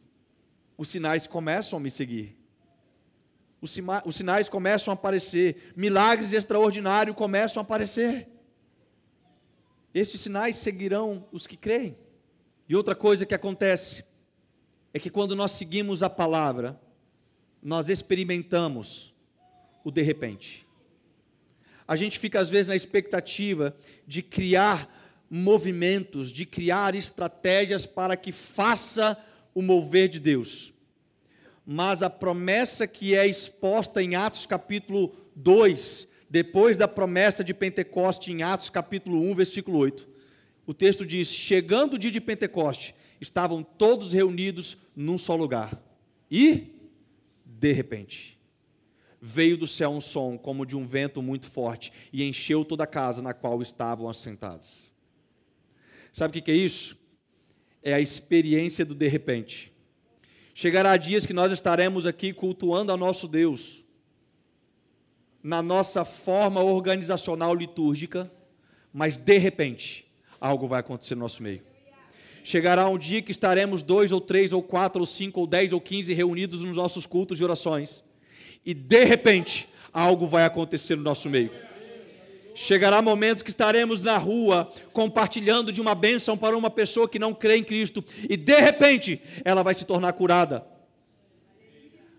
os 0.79 0.89
sinais 0.89 1.27
começam 1.27 1.79
a 1.79 1.81
me 1.81 1.91
seguir. 1.91 2.37
Os, 3.61 3.77
os 4.05 4.17
sinais 4.17 4.49
começam 4.49 4.93
a 4.93 4.95
aparecer, 4.95 5.73
milagres 5.77 6.33
extraordinários 6.33 7.17
começam 7.17 7.61
a 7.61 7.65
aparecer. 7.65 8.29
Estes 9.95 10.21
sinais 10.21 10.57
seguirão 10.57 11.27
os 11.31 11.47
que 11.47 11.57
creem. 11.57 11.97
E 12.73 12.75
outra 12.75 12.95
coisa 12.95 13.27
que 13.27 13.35
acontece 13.35 14.03
é 14.95 14.99
que 14.99 15.11
quando 15.11 15.37
nós 15.37 15.51
seguimos 15.51 16.03
a 16.03 16.09
palavra, 16.09 16.81
nós 17.63 17.91
experimentamos 17.91 19.15
o 19.85 19.91
de 19.91 20.01
repente. 20.01 20.67
A 21.87 21.97
gente 21.97 22.19
fica 22.19 22.41
às 22.41 22.49
vezes 22.49 22.69
na 22.69 22.75
expectativa 22.75 23.77
de 24.07 24.23
criar 24.23 24.91
movimentos, 25.29 26.33
de 26.33 26.47
criar 26.47 26.95
estratégias 26.95 27.85
para 27.85 28.17
que 28.17 28.33
faça 28.33 29.23
o 29.55 29.61
mover 29.61 30.09
de 30.09 30.19
Deus. 30.19 30.73
Mas 31.67 32.03
a 32.03 32.09
promessa 32.09 32.87
que 32.87 33.15
é 33.15 33.27
exposta 33.27 34.03
em 34.03 34.15
Atos 34.15 34.47
capítulo 34.47 35.15
2, 35.37 36.09
depois 36.31 36.79
da 36.79 36.89
promessa 36.89 37.45
de 37.45 37.53
Pentecoste 37.53 38.33
em 38.33 38.43
Atos 38.43 38.71
capítulo 38.71 39.21
1, 39.31 39.35
versículo 39.35 39.77
8, 39.77 40.12
o 40.67 40.75
texto 40.75 41.05
diz: 41.05 41.29
chegando 41.29 41.95
o 41.95 41.99
dia 41.99 42.11
de 42.11 42.21
Pentecoste, 42.21 42.95
estavam 43.21 43.63
todos 43.63 44.13
reunidos 44.13 44.77
num 44.95 45.19
só 45.19 45.37
lugar. 45.37 45.81
E, 46.31 46.75
de 47.45 47.73
repente, 47.73 48.39
veio 49.21 49.57
do 49.57 49.67
céu 49.67 49.91
um 49.91 50.01
som 50.01 50.37
como 50.37 50.67
de 50.67 50.77
um 50.77 50.85
vento 50.85 51.23
muito 51.23 51.47
forte 51.47 51.93
e 52.13 52.25
encheu 52.25 52.65
toda 52.65 52.85
a 52.85 52.89
casa 52.89 53.23
na 53.23 53.33
qual 53.33 53.63
estavam 53.63 54.09
assentados. 54.09 54.91
Sabe 56.13 56.39
o 56.39 56.43
que 56.43 56.51
é 56.51 56.55
isso? 56.57 56.97
É 57.83 57.95
a 57.95 58.01
experiência 58.01 58.85
do 58.85 58.95
de 58.95 59.07
repente. 59.07 59.73
Chegará 60.55 60.97
dias 60.97 61.25
que 61.25 61.33
nós 61.33 61.51
estaremos 61.53 62.05
aqui 62.07 62.33
cultuando 62.33 62.93
ao 62.93 62.99
nosso 62.99 63.27
Deus, 63.27 63.85
na 65.43 65.63
nossa 65.63 66.05
forma 66.05 66.63
organizacional 66.63 67.55
litúrgica, 67.55 68.31
mas 68.93 69.17
de 69.17 69.39
repente, 69.39 70.12
algo 70.43 70.67
vai 70.67 70.81
acontecer 70.81 71.15
no 71.15 71.21
nosso 71.21 71.41
meio. 71.41 71.63
Chegará 72.43 72.89
um 72.89 72.99
dia 72.99 73.23
que 73.23 73.31
estaremos 73.31 73.81
dois 73.81 74.11
ou 74.11 74.21
três 74.21 74.53
ou 74.53 74.61
quatro 74.61 75.01
ou 75.01 75.07
cinco 75.07 75.39
ou 75.39 75.47
dez 75.47 75.73
ou 75.73 75.81
quinze 75.81 76.13
reunidos 76.13 76.65
nos 76.65 76.77
nossos 76.77 77.07
cultos 77.07 77.39
de 77.39 77.45
orações 77.45 78.03
e 78.67 78.75
de 78.75 79.05
repente 79.05 79.69
algo 79.93 80.27
vai 80.27 80.45
acontecer 80.45 80.97
no 80.97 81.03
nosso 81.05 81.31
meio. 81.31 81.53
Chegará 82.57 83.01
momentos 83.01 83.43
que 83.43 83.51
estaremos 83.51 84.03
na 84.03 84.19
rua 84.19 84.71
compartilhando 84.93 85.71
de 85.71 85.81
uma 85.81 85.95
bênção 85.95 86.37
para 86.37 86.57
uma 86.57 86.69
pessoa 86.69 87.09
que 87.09 87.21
não 87.21 87.33
crê 87.33 87.59
em 87.59 87.65
Cristo 87.65 88.05
e 88.29 88.37
de 88.37 88.61
repente 88.61 89.23
ela 89.45 89.63
vai 89.63 89.75
se 89.75 89.85
tornar 89.85 90.13
curada. 90.15 90.67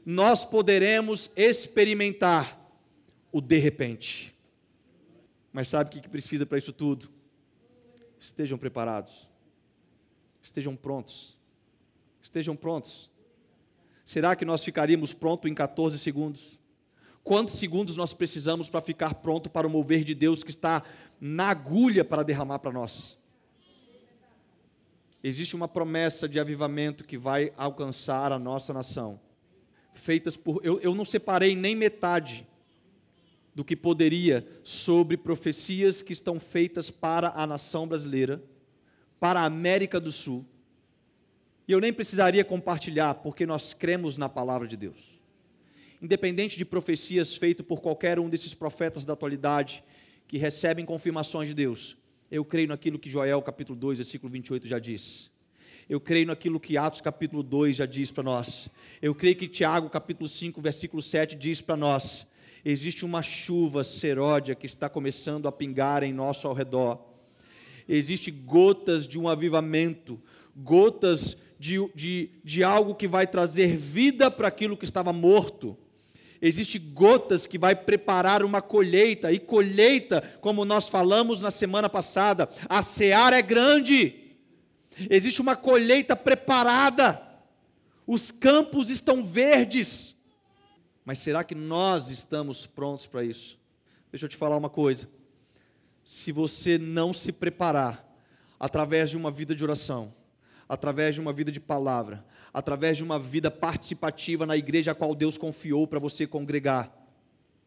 Nós 0.06 0.46
poderemos 0.46 1.30
experimentar 1.36 2.58
o 3.34 3.42
de 3.42 3.58
repente. 3.58 4.34
Mas 5.52 5.68
sabe 5.68 5.90
o 5.90 6.02
que 6.02 6.10
precisa 6.10 6.46
para 6.46 6.58
isso 6.58 6.72
tudo? 6.72 7.10
Estejam 8.24 8.58
preparados, 8.58 9.30
estejam 10.42 10.78
prontos, 10.78 11.38
estejam 12.22 12.56
prontos. 12.56 13.12
Será 14.06 14.34
que 14.34 14.46
nós 14.46 14.64
ficaríamos 14.64 15.12
prontos 15.12 15.52
em 15.52 15.54
14 15.54 16.00
segundos? 16.00 16.58
Quantos 17.22 17.56
segundos 17.56 17.98
nós 17.98 18.14
precisamos 18.14 18.70
para 18.70 18.80
ficar 18.80 19.16
pronto 19.16 19.50
para 19.50 19.68
o 19.68 19.70
mover 19.70 20.06
de 20.06 20.16
Deus 20.16 20.42
que 20.42 20.52
está 20.52 20.84
na 21.20 21.50
agulha 21.50 22.06
para 22.06 22.24
derramar 22.24 22.60
para 22.60 22.72
nós? 22.72 23.18
Existe 25.22 25.54
uma 25.54 25.68
promessa 25.68 26.28
de 26.28 26.40
avivamento 26.40 27.04
que 27.04 27.18
vai 27.18 27.52
alcançar 27.58 28.32
a 28.32 28.40
nossa 28.40 28.72
nação, 28.72 29.20
feitas 29.94 30.38
por. 30.38 30.66
Eu, 30.66 30.80
eu 30.80 30.96
não 30.96 31.04
separei 31.04 31.58
nem 31.58 31.76
metade 31.76 32.48
do 33.56 33.64
que 33.64 33.76
poderia 33.76 34.46
sobre 34.64 35.16
profecias 35.16 36.02
que 36.02 36.14
estão 36.14 36.40
feitas 36.40 36.90
para 36.90 37.30
a 37.30 37.46
nação 37.46 37.88
brasileira, 37.88 38.44
para 39.20 39.42
a 39.42 39.46
América 39.46 40.00
do 40.00 40.12
Sul. 40.12 40.46
E 41.68 41.72
eu 41.72 41.80
nem 41.80 41.94
precisaria 41.94 42.44
compartilhar, 42.44 43.16
porque 43.16 43.46
nós 43.46 43.74
cremos 43.74 44.18
na 44.18 44.28
palavra 44.28 44.68
de 44.68 44.76
Deus. 44.76 45.20
Independente 46.02 46.58
de 46.58 46.66
profecias 46.66 47.38
feitas 47.38 47.66
por 47.66 47.80
qualquer 47.80 48.20
um 48.20 48.28
desses 48.28 48.54
profetas 48.54 49.06
da 49.06 49.14
atualidade 49.14 49.84
que 50.28 50.38
recebem 50.38 50.84
confirmações 50.86 51.48
de 51.48 51.56
Deus, 51.56 51.96
eu 52.30 52.44
creio 52.44 52.68
naquilo 52.68 52.98
que 52.98 53.10
Joel 53.10 53.42
capítulo 53.42 53.78
2, 53.78 54.00
versículo 54.00 54.32
28 54.32 54.68
já 54.68 54.80
diz. 54.80 55.32
Eu 55.88 56.02
creio 56.02 56.28
naquilo 56.28 56.60
que 56.60 56.78
Atos 56.78 57.02
capítulo 57.02 57.44
2 57.44 57.78
já 57.78 57.86
diz 57.86 58.12
para 58.12 58.24
nós. 58.24 58.70
Eu 59.02 59.14
creio 59.14 59.36
que 59.36 59.48
Tiago 59.48 59.90
capítulo 59.90 60.28
5, 60.28 60.60
versículo 60.60 61.02
7 61.02 61.36
diz 61.36 61.62
para 61.62 61.78
nós 61.78 62.26
existe 62.64 63.06
uma 63.06 63.22
chuva 63.22 63.84
seródia 63.84 64.56
que 64.56 64.66
está 64.66 64.90
começando 64.90 65.48
a 65.48 65.52
pingar 65.52 66.04
em 66.04 66.14
nosso 66.14 66.48
ao 66.48 66.54
redor. 66.54 67.00
Existe 67.88 68.32
gotas 68.32 69.08
de 69.08 69.20
um 69.20 69.28
avivamento, 69.28 70.22
gotas 70.56 71.36
de, 71.60 71.78
de, 71.94 72.30
de 72.44 72.64
algo 72.64 72.96
que 72.96 73.08
vai 73.08 73.28
trazer 73.28 73.76
vida 73.78 74.32
para 74.32 74.48
aquilo 74.48 74.78
que 74.78 74.86
estava 74.86 75.12
morto. 75.12 75.78
Existe 76.42 76.78
gotas 76.78 77.48
que 77.48 77.58
vai 77.58 77.74
preparar 77.74 78.44
uma 78.44 78.62
colheita, 78.62 79.32
e 79.32 79.40
colheita, 79.40 80.22
como 80.42 80.66
nós 80.66 80.90
falamos 80.90 81.42
na 81.42 81.50
semana 81.52 81.90
passada, 81.90 82.50
a 82.68 82.82
seara 82.82 83.38
é 83.38 83.42
grande. 83.42 84.16
Existe 85.10 85.42
uma 85.42 85.56
colheita 85.56 86.16
preparada. 86.16 87.22
Os 88.06 88.30
campos 88.30 88.90
estão 88.90 89.24
verdes. 89.24 90.13
Mas 91.06 91.20
será 91.20 91.44
que 91.44 91.56
nós 91.56 92.10
estamos 92.10 92.66
prontos 92.66 93.06
para 93.06 93.24
isso? 93.24 93.60
Deixa 94.12 94.26
eu 94.26 94.30
te 94.30 94.38
falar 94.38 94.58
uma 94.58 94.70
coisa. 94.70 95.10
Se 96.04 96.32
você 96.32 96.78
não 96.78 97.14
se 97.14 97.32
preparar 97.32 98.10
através 98.60 99.10
de 99.10 99.18
uma 99.18 99.32
vida 99.32 99.54
de 99.54 99.64
oração, 99.64 100.14
através 100.68 101.16
de 101.16 101.22
uma 101.22 101.34
vida 101.34 101.52
de 101.52 101.60
palavra, 101.60 102.26
através 102.54 102.98
de 102.98 103.04
uma 103.04 103.20
vida 103.20 103.52
participativa 103.52 104.46
na 104.46 104.56
igreja 104.56 104.92
a 104.92 104.96
qual 104.96 105.14
Deus 105.14 105.38
confiou 105.38 105.88
para 105.88 106.00
você 106.00 106.26
congregar, 106.26 106.92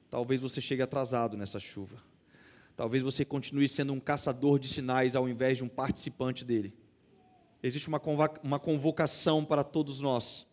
talvez 0.09 0.41
você 0.41 0.61
chegue 0.61 0.83
atrasado 0.83 1.37
nessa 1.37 1.61
chuva. 1.61 2.03
Talvez 2.75 3.03
você 3.03 3.25
continue 3.25 3.69
sendo 3.69 3.93
um 3.93 4.01
caçador 4.01 4.59
de 4.59 4.69
sinais 4.69 5.17
ao 5.17 5.29
invés 5.29 5.59
de 5.59 5.65
um 5.65 5.69
participante 5.69 6.45
dele. 6.45 6.75
Existe 7.63 7.89
uma 7.89 8.59
convocação 8.59 9.45
para 9.45 9.65
todos 9.65 10.01
nós 10.01 10.47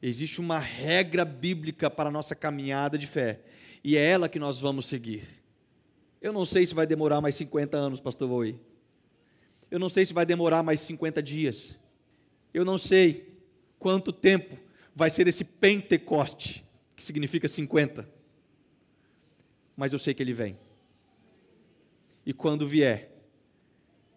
Existe 0.00 0.40
uma 0.40 0.58
regra 0.58 1.24
bíblica 1.24 1.90
para 1.90 2.08
a 2.08 2.12
nossa 2.12 2.34
caminhada 2.34 2.96
de 2.96 3.06
fé, 3.06 3.40
e 3.82 3.96
é 3.96 4.04
ela 4.04 4.28
que 4.28 4.38
nós 4.38 4.58
vamos 4.58 4.86
seguir. 4.86 5.24
Eu 6.20 6.32
não 6.32 6.44
sei 6.44 6.66
se 6.66 6.74
vai 6.74 6.86
demorar 6.86 7.20
mais 7.20 7.34
50 7.34 7.76
anos, 7.76 8.00
pastor 8.00 8.28
Voi. 8.28 8.58
Eu 9.70 9.78
não 9.78 9.88
sei 9.88 10.04
se 10.04 10.12
vai 10.12 10.24
demorar 10.24 10.62
mais 10.62 10.80
50 10.80 11.22
dias. 11.22 11.78
Eu 12.52 12.64
não 12.64 12.78
sei 12.78 13.38
quanto 13.78 14.12
tempo 14.12 14.58
vai 14.94 15.10
ser 15.10 15.28
esse 15.28 15.44
Pentecoste, 15.44 16.64
que 16.96 17.04
significa 17.04 17.46
50. 17.46 18.08
Mas 19.76 19.92
eu 19.92 19.98
sei 19.98 20.14
que 20.14 20.22
ele 20.22 20.32
vem. 20.32 20.58
E 22.26 22.32
quando 22.32 22.66
vier, 22.66 23.12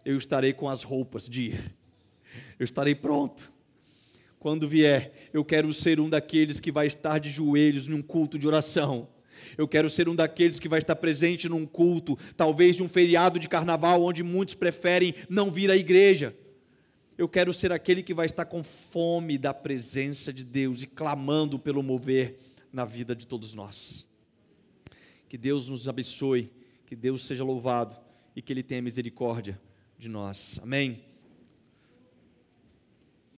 eu 0.03 0.17
estarei 0.17 0.53
com 0.53 0.67
as 0.67 0.83
roupas 0.83 1.29
de 1.29 1.51
ir. 1.51 1.75
Eu 2.57 2.63
estarei 2.63 2.95
pronto 2.95 3.51
quando 4.41 4.67
vier, 4.67 5.29
eu 5.31 5.45
quero 5.45 5.71
ser 5.71 5.99
um 5.99 6.09
daqueles 6.09 6.59
que 6.59 6.71
vai 6.71 6.87
estar 6.87 7.19
de 7.19 7.29
joelhos 7.29 7.87
num 7.87 8.01
culto 8.01 8.39
de 8.39 8.47
oração. 8.47 9.07
Eu 9.55 9.67
quero 9.67 9.87
ser 9.87 10.09
um 10.09 10.15
daqueles 10.15 10.59
que 10.59 10.67
vai 10.67 10.79
estar 10.79 10.95
presente 10.95 11.47
num 11.47 11.63
culto, 11.63 12.17
talvez 12.35 12.75
de 12.75 12.81
um 12.81 12.89
feriado 12.89 13.37
de 13.37 13.47
carnaval, 13.47 14.03
onde 14.03 14.23
muitos 14.23 14.55
preferem 14.55 15.13
não 15.29 15.51
vir 15.51 15.69
à 15.69 15.77
igreja. 15.77 16.35
Eu 17.19 17.29
quero 17.29 17.53
ser 17.53 17.71
aquele 17.71 18.01
que 18.01 18.15
vai 18.15 18.25
estar 18.25 18.45
com 18.45 18.63
fome 18.63 19.37
da 19.37 19.53
presença 19.53 20.33
de 20.33 20.43
Deus 20.43 20.81
e 20.81 20.87
clamando 20.87 21.59
pelo 21.59 21.83
mover 21.83 22.39
na 22.73 22.83
vida 22.83 23.15
de 23.15 23.27
todos 23.27 23.53
nós. 23.53 24.07
Que 25.29 25.37
Deus 25.37 25.69
nos 25.69 25.87
abençoe, 25.87 26.51
que 26.87 26.95
Deus 26.95 27.27
seja 27.27 27.43
louvado 27.43 27.95
e 28.35 28.41
que 28.41 28.51
Ele 28.51 28.63
tenha 28.63 28.81
misericórdia 28.81 29.61
de 29.99 30.09
nós. 30.09 30.59
Amém. 30.63 31.10